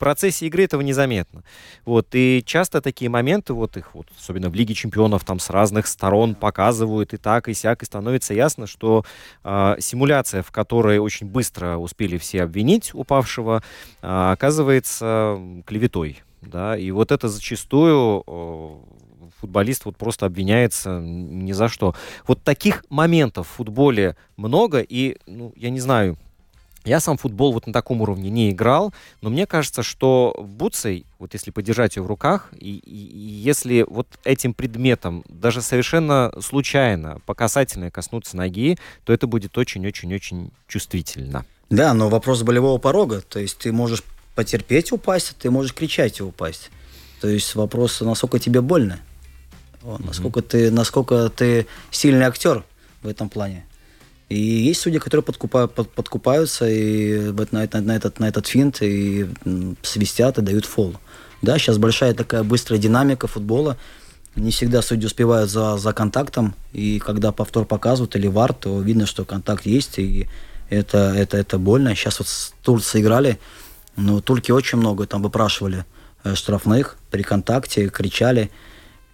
[0.00, 1.44] процессе игры этого незаметно.
[1.84, 5.86] Вот, и часто такие моменты, вот их вот, особенно в Лиге Чемпионов, там с разных
[5.86, 9.04] сторон показывают и так, и сяк, и становится ясно, что
[9.44, 13.62] а, симуляция, в которой очень быстро успели все обвинить упавшего,
[14.02, 16.22] а, оказывается клеветой.
[16.42, 16.76] Да?
[16.76, 18.82] И вот это зачастую о,
[19.40, 21.94] футболист вот просто обвиняется ни за что.
[22.26, 26.16] Вот таких моментов в футболе много, и, ну, я не знаю,
[26.84, 31.34] я сам футбол вот на таком уровне не играл, но мне кажется, что бутсой, вот
[31.34, 37.20] если подержать ее в руках, и, и- и если вот этим предметом даже совершенно случайно,
[37.26, 41.44] по касательной коснуться ноги, то это будет очень-очень-очень чувствительно.
[41.68, 43.20] Да, но вопрос болевого порога.
[43.20, 44.02] То есть ты можешь
[44.34, 46.70] потерпеть упасть, а ты можешь кричать и упасть.
[47.20, 48.98] То есть вопрос, насколько тебе больно.
[49.82, 52.64] Насколько, ты, насколько ты сильный актер
[53.02, 53.64] в этом плане.
[54.30, 58.46] И есть судьи, которые подкупают, под- подкупаются и вот на, это- на этот, на этот
[58.46, 59.28] финт и
[59.82, 60.94] свистят и дают фол.
[61.42, 63.76] Да, сейчас большая такая быстрая динамика футбола.
[64.36, 69.04] Не всегда судьи успевают за, за контактом, и когда повтор показывают или вар, то видно,
[69.04, 70.28] что контакт есть, и
[70.68, 71.96] это, это, это больно.
[71.96, 73.40] Сейчас вот с Турцией играли,
[73.96, 75.84] но турки очень много там выпрашивали
[76.22, 78.52] э, штрафных при контакте, кричали,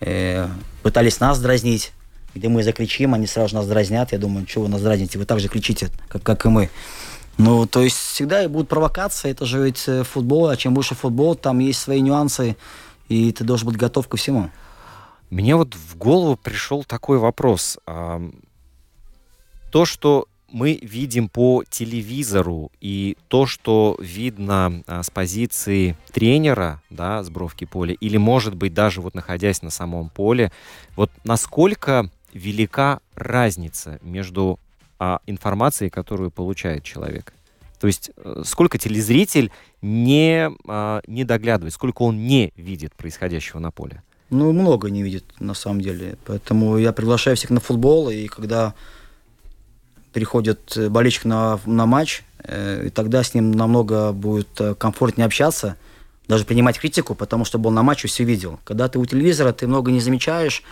[0.00, 0.46] э,
[0.82, 1.92] пытались нас дразнить,
[2.36, 4.12] где мы закричим, они сразу нас дразнят.
[4.12, 6.70] Я думаю, что вы нас дразните, вы так же кричите, как, как и мы.
[7.38, 10.94] Ну, то есть всегда и будут провокации, это же ведь э, футбол, а чем больше
[10.94, 12.56] футбол, там есть свои нюансы,
[13.08, 14.50] и ты должен быть готов ко всему.
[15.30, 17.78] Мне вот в голову пришел такой вопрос.
[17.84, 27.22] То, что мы видим по телевизору и то, что видно а, с позиции тренера, да,
[27.22, 30.52] с бровки поля, или, может быть, даже вот находясь на самом поле,
[30.94, 34.60] вот насколько велика разница между
[34.98, 37.32] а, информацией, которую получает человек?
[37.80, 39.50] То есть э, сколько телезритель
[39.82, 44.02] не, а, не доглядывает, сколько он не видит происходящего на поле?
[44.30, 46.16] Ну, много не видит, на самом деле.
[46.24, 48.74] Поэтому я приглашаю всех на футбол, и когда
[50.12, 55.26] приходит э, болельщик на, на матч, э, и тогда с ним намного будет э, комфортнее
[55.26, 55.76] общаться,
[56.26, 58.58] даже принимать критику, потому что был на матче, все видел.
[58.64, 60.62] Когда ты у телевизора, ты много не замечаешь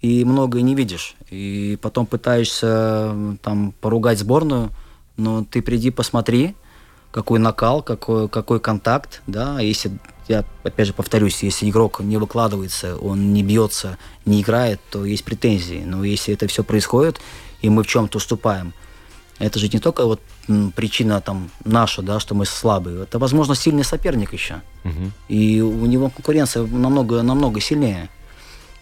[0.00, 1.14] и много не видишь.
[1.30, 4.70] И потом пытаешься там поругать сборную,
[5.16, 6.54] но ты приди посмотри,
[7.10, 12.96] какой накал, какой, какой контакт, да, если, я опять же повторюсь, если игрок не выкладывается,
[12.96, 15.82] он не бьется, не играет, то есть претензии.
[15.86, 17.20] Но если это все происходит,
[17.62, 18.74] и мы в чем-то уступаем–
[19.38, 20.20] это же не только вот
[20.74, 23.02] причина там наша, да, что мы слабые.
[23.02, 24.62] Это, возможно, сильный соперник еще.
[24.84, 25.10] Угу.
[25.28, 28.08] И у него конкуренция намного, намного сильнее.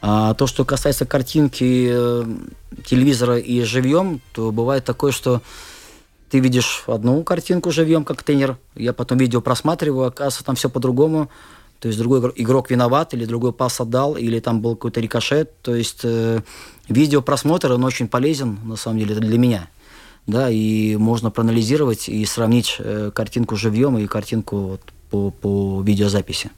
[0.06, 2.24] А то, что касается картинки э,
[2.84, 5.40] телевизора и живьем, то бывает такое, что
[6.28, 11.30] ты видишь одну картинку живьем, как тренер, я потом видео просматриваю, оказывается, там все по-другому.
[11.80, 15.58] То есть другой игрок виноват, или другой пас отдал, или там был какой-то рикошет.
[15.62, 16.42] То есть э,
[16.90, 19.70] видео просмотр, он очень полезен, на самом деле, для меня
[20.26, 24.80] да, и можно проанализировать и сравнить э, картинку живьем и картинку вот
[25.10, 26.50] по, по видеозаписи.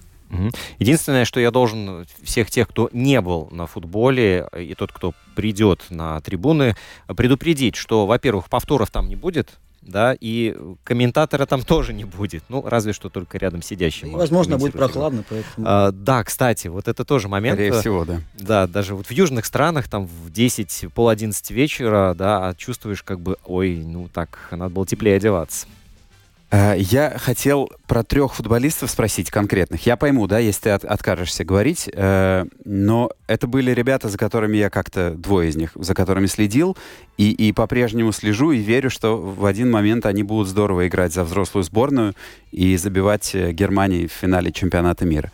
[0.78, 5.84] Единственное, что я должен всех тех, кто не был на футболе, и тот, кто придет
[5.90, 12.04] на трибуны, предупредить, что, во-первых, повторов там не будет, да, и комментатора там тоже не
[12.04, 14.08] будет, ну, разве что только рядом сидящий.
[14.08, 15.66] И, возможно, будет прохладно, поэтому...
[15.68, 17.56] А, да, кстати, вот это тоже момент.
[17.56, 18.20] Скорее всего, да.
[18.34, 23.02] Да, даже вот в южных странах там в 10, пол 11 вечера, да, а чувствуешь
[23.02, 25.66] как бы, ой, ну так, надо было теплее одеваться.
[26.50, 29.84] Э, я хотел про трех футболистов спросить конкретных.
[29.86, 34.56] Я пойму, да, если ты от, откажешься говорить, э, но это были ребята, за которыми
[34.56, 36.76] я как-то, двое из них, за которыми следил,
[37.16, 41.24] и, и по-прежнему слежу и верю, что в один момент они будут здорово играть за
[41.24, 42.14] взрослую сборную
[42.52, 45.32] и забивать э, Германии в финале чемпионата мира.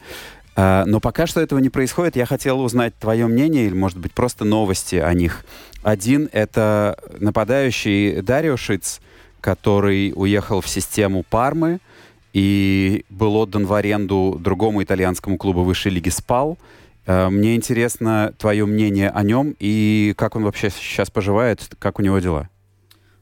[0.55, 4.45] Но пока что этого не происходит, я хотел узнать твое мнение или, может быть, просто
[4.45, 5.47] новости о них.
[5.83, 9.01] Один— это нападающий Дарио Шиц—
[9.43, 11.81] который уехал в систему Пармы
[12.33, 16.57] и был отдан в аренду другому итальянскому клубу высшей лиги «Спал».
[17.05, 22.03] Э, мне интересно твое мнение о нем и как он вообще сейчас поживает, как у
[22.03, 22.49] него дела.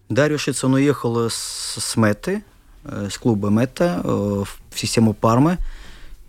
[0.09, 1.35] Дарио Шиц, он уехал с,
[1.79, 2.45] с Метты,
[2.85, 5.59] э, с клуба Метта э, в систему Пармы.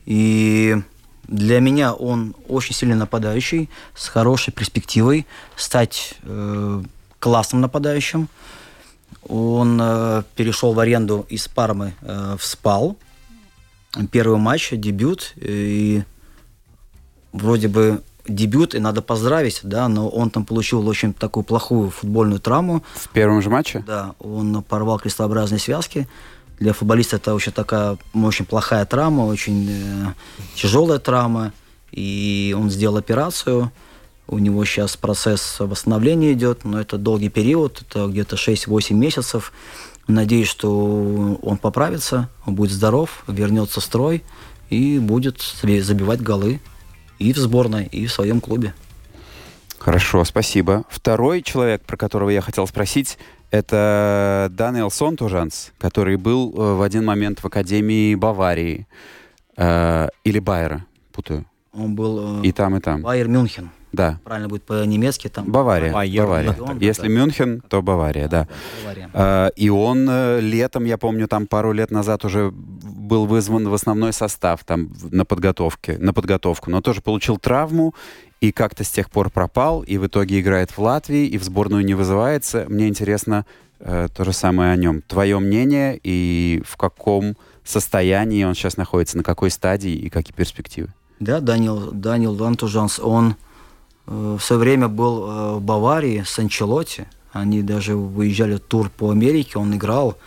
[0.05, 0.81] И
[1.27, 5.25] для меня он очень сильный нападающий, с хорошей перспективой
[5.55, 6.83] стать э,
[7.19, 8.27] классным нападающим.
[9.31, 12.97] Он э, перешел в аренду из Пармы э, в Спал.
[14.11, 15.33] Первый матч, дебют.
[15.37, 16.03] И
[17.31, 22.41] вроде бы дебют, и надо поздравить, да, но он там получил очень такую плохую футбольную
[22.41, 22.83] травму.
[22.93, 23.81] В первом же матче?
[23.87, 26.09] Да, он порвал крестообразные связки.
[26.59, 30.13] Для футболиста это очень такая очень плохая травма, очень э,
[30.55, 31.53] тяжелая травма.
[31.91, 33.71] И он сделал операцию.
[34.31, 39.51] У него сейчас процесс восстановления идет, но это долгий период, это где-то 6-8 месяцев.
[40.07, 44.23] Надеюсь, что он поправится, он будет здоров, вернется в строй
[44.69, 46.61] и будет забивать голы
[47.19, 48.73] и в сборной, и в своем клубе.
[49.77, 50.85] Хорошо, спасибо.
[50.89, 53.17] Второй человек, про которого я хотел спросить,
[53.51, 58.87] это Даниэл Сонтужанс, который был э, в один момент в Академии Баварии.
[59.57, 61.45] Э, или Байера, путаю.
[61.73, 62.39] Он был...
[62.39, 63.01] Э, и там, и там.
[63.01, 63.71] Байер Мюнхен.
[63.91, 64.19] Да.
[64.23, 65.51] Правильно будет по-немецки там.
[65.51, 65.91] Бавария.
[65.91, 66.55] Байер, Бавария.
[66.57, 68.43] Да, Если да, Мюнхен, то Бавария, да.
[68.43, 68.47] да.
[68.83, 69.09] Бавария.
[69.13, 73.73] А, и он э, летом, я помню, там пару лет назад уже был вызван в
[73.73, 77.93] основной состав там на подготовке, на подготовку, но тоже получил травму
[78.39, 81.83] и как-то с тех пор пропал, и в итоге играет в Латвии, и в сборную
[81.85, 82.65] не вызывается.
[82.69, 83.45] Мне интересно
[83.79, 85.01] э, то же самое о нем.
[85.01, 87.35] Твое мнение и в каком
[87.65, 90.93] состоянии он сейчас находится, на какой стадии и какие перспективы?
[91.19, 93.50] Да, Данил, Данил Вантужанс, он Э,
[94.05, 97.07] в свое время был э, в Баварии с Анчелотти.
[97.31, 100.17] Они даже выезжали в тур по Америке, он играл,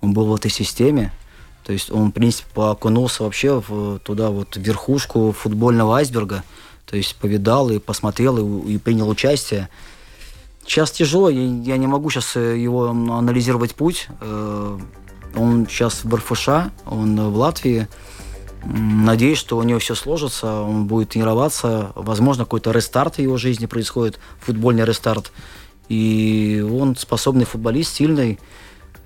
[0.00, 1.12] он был в этой системе.
[1.64, 6.42] То есть он, в принципе, окунулся вообще в, туда, вот, в верхушку футбольного айсберга.
[6.86, 9.68] То есть повидал и посмотрел, и, и принял участие.
[10.66, 14.08] Сейчас тяжело, я, я не могу сейчас его анализировать путь.
[14.20, 14.78] Э,
[15.36, 16.48] он сейчас в РФШ,
[16.86, 17.86] он в Латвии.
[18.64, 21.92] Надеюсь, что у него все сложится, он будет тренироваться.
[21.94, 25.32] Возможно, какой-то рестарт в его жизни происходит, футбольный рестарт.
[25.88, 28.38] И он способный футболист, сильный.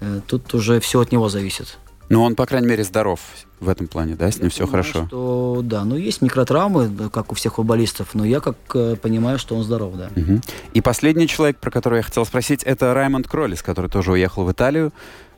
[0.00, 1.78] Э, тут уже все от него зависит.
[2.08, 3.20] Ну, он, по крайней мере, здоров
[3.60, 4.30] в этом плане, да?
[4.30, 5.06] С ним я все понимаю, хорошо.
[5.06, 9.54] Что, да, ну есть микротравмы, как у всех футболистов, но я как э, понимаю, что
[9.54, 10.10] он здоров, да.
[10.14, 10.40] Угу.
[10.74, 14.52] И последний человек, про которого я хотел спросить, это Раймонд Кролис, который тоже уехал в
[14.52, 14.92] Италию.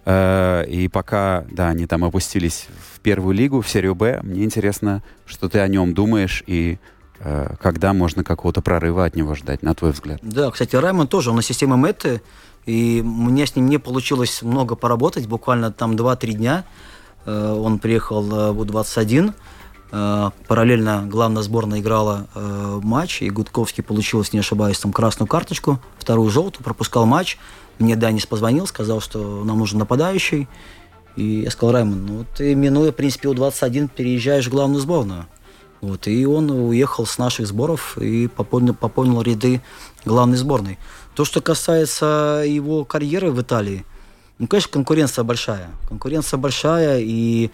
[0.05, 5.03] Э, и пока, да, они там опустились в первую лигу, в серию Б, мне интересно,
[5.25, 6.79] что ты о нем думаешь и
[7.21, 10.21] э, когда можно какого-то прорыва от него ждать, на твой взгляд?
[10.23, 12.21] Да, кстати, Раймонд тоже, он на системе Метты,
[12.67, 16.65] и мне с ним не получилось много поработать, буквально там 2-3 дня.
[17.25, 19.33] Э, он приехал в У-21,
[20.49, 26.31] параллельно главная сборная играла матч, и Гудковский получил, если не ошибаюсь, там красную карточку, вторую
[26.31, 27.39] желтую, пропускал матч.
[27.79, 30.49] Мне Данис позвонил, сказал, что нам нужен нападающий.
[31.17, 35.27] И я сказал, Раймон, ну ты, минуя, в принципе, У-21, переезжаешь в главную сборную.
[35.81, 39.61] Вот, и он уехал с наших сборов и пополнил, пополнил ряды
[40.07, 40.79] главной сборной.
[41.15, 43.85] То, что касается его карьеры в Италии,
[44.39, 45.71] ну, конечно, конкуренция большая.
[45.87, 47.51] Конкуренция большая, и,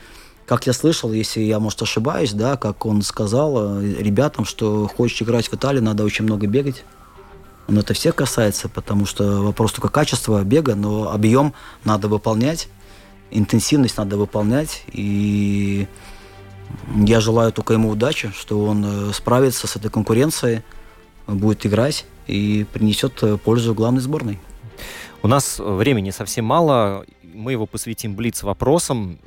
[0.46, 5.20] как я слышал, если я, может, ошибаюсь, да, как он сказал э, ребятам, что хочешь
[5.20, 6.84] играть в Италии, надо очень много бегать.
[7.70, 11.54] Но это всех касается, потому что вопрос только качества бега, но объем
[11.84, 12.68] надо выполнять,
[13.30, 14.82] интенсивность надо выполнять.
[14.92, 15.86] И
[16.96, 20.62] я желаю только ему удачи, что он э, справится с этой конкуренцией,
[21.28, 24.40] будет играть и принесет э, пользу главной сборной.
[25.22, 29.18] У нас времени совсем мало, мы его посвятим блиц вопросам.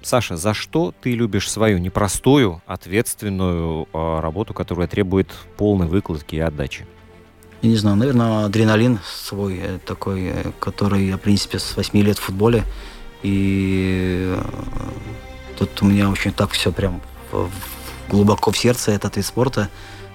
[0.00, 6.40] Саша, за что ты любишь свою непростую, ответственную а, работу, которая требует полной выкладки и
[6.40, 6.86] отдачи?
[7.62, 12.00] Я не знаю, наверное, адреналин свой э, такой, э, который я, в принципе, с 8
[12.00, 12.64] лет в футболе.
[13.22, 14.42] И э,
[15.56, 17.00] тут у меня очень так все прям
[18.08, 19.68] глубоко в сердце этот вид спорта.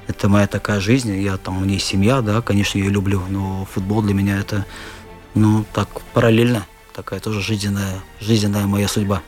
[0.07, 1.17] Это моя такая жизнь.
[1.21, 4.65] Я там, у меня семья, да, конечно, я ее люблю, но футбол для меня это,
[5.33, 6.65] ну, так параллельно.
[6.93, 9.21] Такая тоже жизненная, жизненная моя судьба.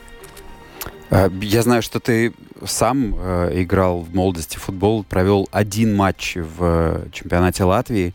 [1.08, 2.34] А, я знаю, что ты
[2.66, 8.14] сам э, играл в молодости в футбол, провел один матч в э, чемпионате Латвии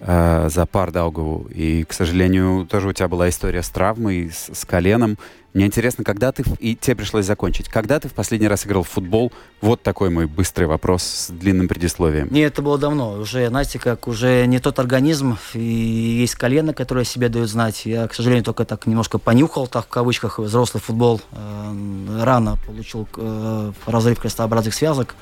[0.00, 1.48] э, за пар Даугаву.
[1.50, 5.18] И, к сожалению, тоже у тебя была история с травмой, с, с коленом.
[5.52, 8.88] Мне интересно, когда ты, и тебе пришлось закончить, когда ты в последний раз играл в
[8.88, 9.32] футбол?
[9.60, 12.28] Вот такой мой быстрый вопрос с длинным предисловием.
[12.30, 13.14] Не, это было давно.
[13.14, 17.84] Уже, знаете, как уже не тот организм, и есть колено, которое себе дает знать.
[17.84, 21.20] Я, к сожалению, только так немножко понюхал, так в кавычках, взрослый футбол.
[21.32, 25.16] Э, рано получил э, разрыв крестообразных связок.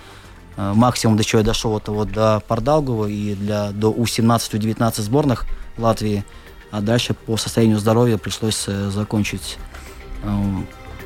[0.58, 5.46] Э, максимум, до чего я дошел, это вот до Пардалгова и для, до У-17-19 сборных
[5.78, 6.24] Латвии.
[6.72, 9.56] А дальше по состоянию здоровья пришлось закончить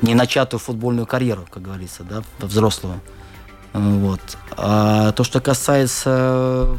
[0.01, 2.99] не начатую футбольную карьеру, как говорится, да, взрослую.
[3.71, 4.19] Вот.
[4.57, 6.77] А то, что касается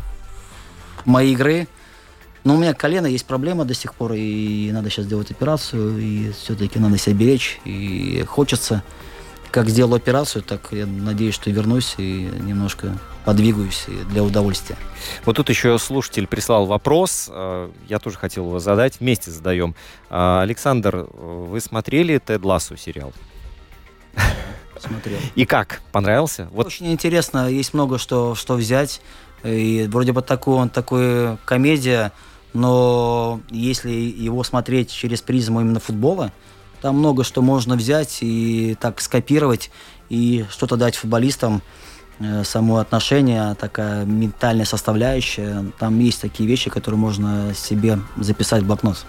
[1.07, 1.67] моей игры,
[2.45, 6.33] ну, у меня колено есть проблема до сих пор, и надо сейчас делать операцию, и
[6.33, 8.83] все-таки надо себя беречь, и хочется
[9.55, 14.77] как сделал операцию, так я надеюсь, что вернусь и немножко подвигаюсь для удовольствия.
[15.25, 19.77] Вот тут еще слушатель прислал вопрос, э, я тоже хотел его задать, вместе задаем.
[20.11, 23.13] А, Александр, вы смотрели Тед Лассу сериал?
[24.81, 25.21] Смотрел.
[25.37, 25.83] И как?
[25.93, 26.49] Понравился?
[26.51, 26.67] Вот.
[26.67, 29.01] Очень интересно, есть много что, что взять.
[29.45, 32.11] И вроде бы такой он такой комедия,
[32.55, 36.33] но если его смотреть через призму именно футбола,
[36.85, 39.71] там много что можно взять и так скопировать
[40.11, 41.63] и что-то дать футболистам.
[42.21, 45.65] Э, само отношение, такая ментальная составляющая.
[45.79, 49.03] Там есть такие вещи, которые можно себе записать в блокнот.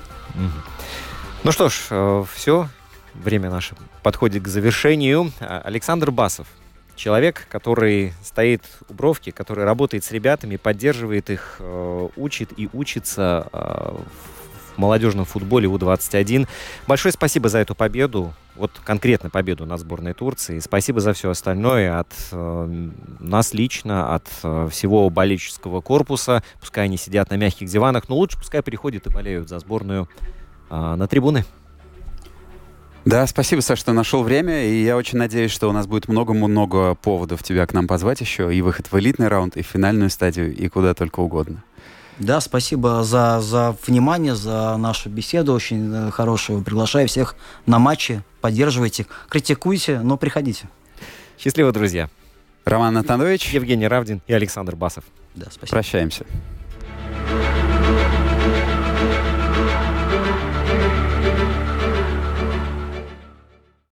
[1.43, 2.69] Ну что ж, э, все.
[3.13, 5.33] Время наше подходит к завершению.
[5.41, 6.47] А, Александр Басов,
[6.95, 13.49] человек, который стоит у бровки, который работает с ребятами, поддерживает их, э, учит и учится
[14.77, 16.47] молодежном футболе У-21.
[16.87, 20.59] Большое спасибо за эту победу, вот конкретно победу на сборной Турции.
[20.59, 26.43] Спасибо за все остальное от э, нас лично, от э, всего болельческого корпуса.
[26.59, 30.09] Пускай они сидят на мягких диванах, но лучше пускай приходят и болеют за сборную
[30.69, 31.45] э, на трибуны.
[33.05, 36.95] Да, спасибо, Саша, что нашел время, и я очень надеюсь, что у нас будет много-много
[36.95, 40.51] поводов тебя к нам позвать еще, и выход в элитный раунд, и в финальную стадию,
[40.55, 41.63] и куда только угодно.
[42.19, 46.63] Да, спасибо за, за внимание, за нашу беседу очень э, хорошую.
[46.63, 47.35] Приглашаю всех
[47.65, 50.69] на матчи, поддерживайте, критикуйте, но приходите.
[51.37, 52.09] Счастливо, друзья.
[52.63, 53.53] Роман Натанович.
[53.53, 55.03] Евгений Равдин и Александр Басов.
[55.35, 55.71] Да, спасибо.
[55.71, 56.25] Прощаемся.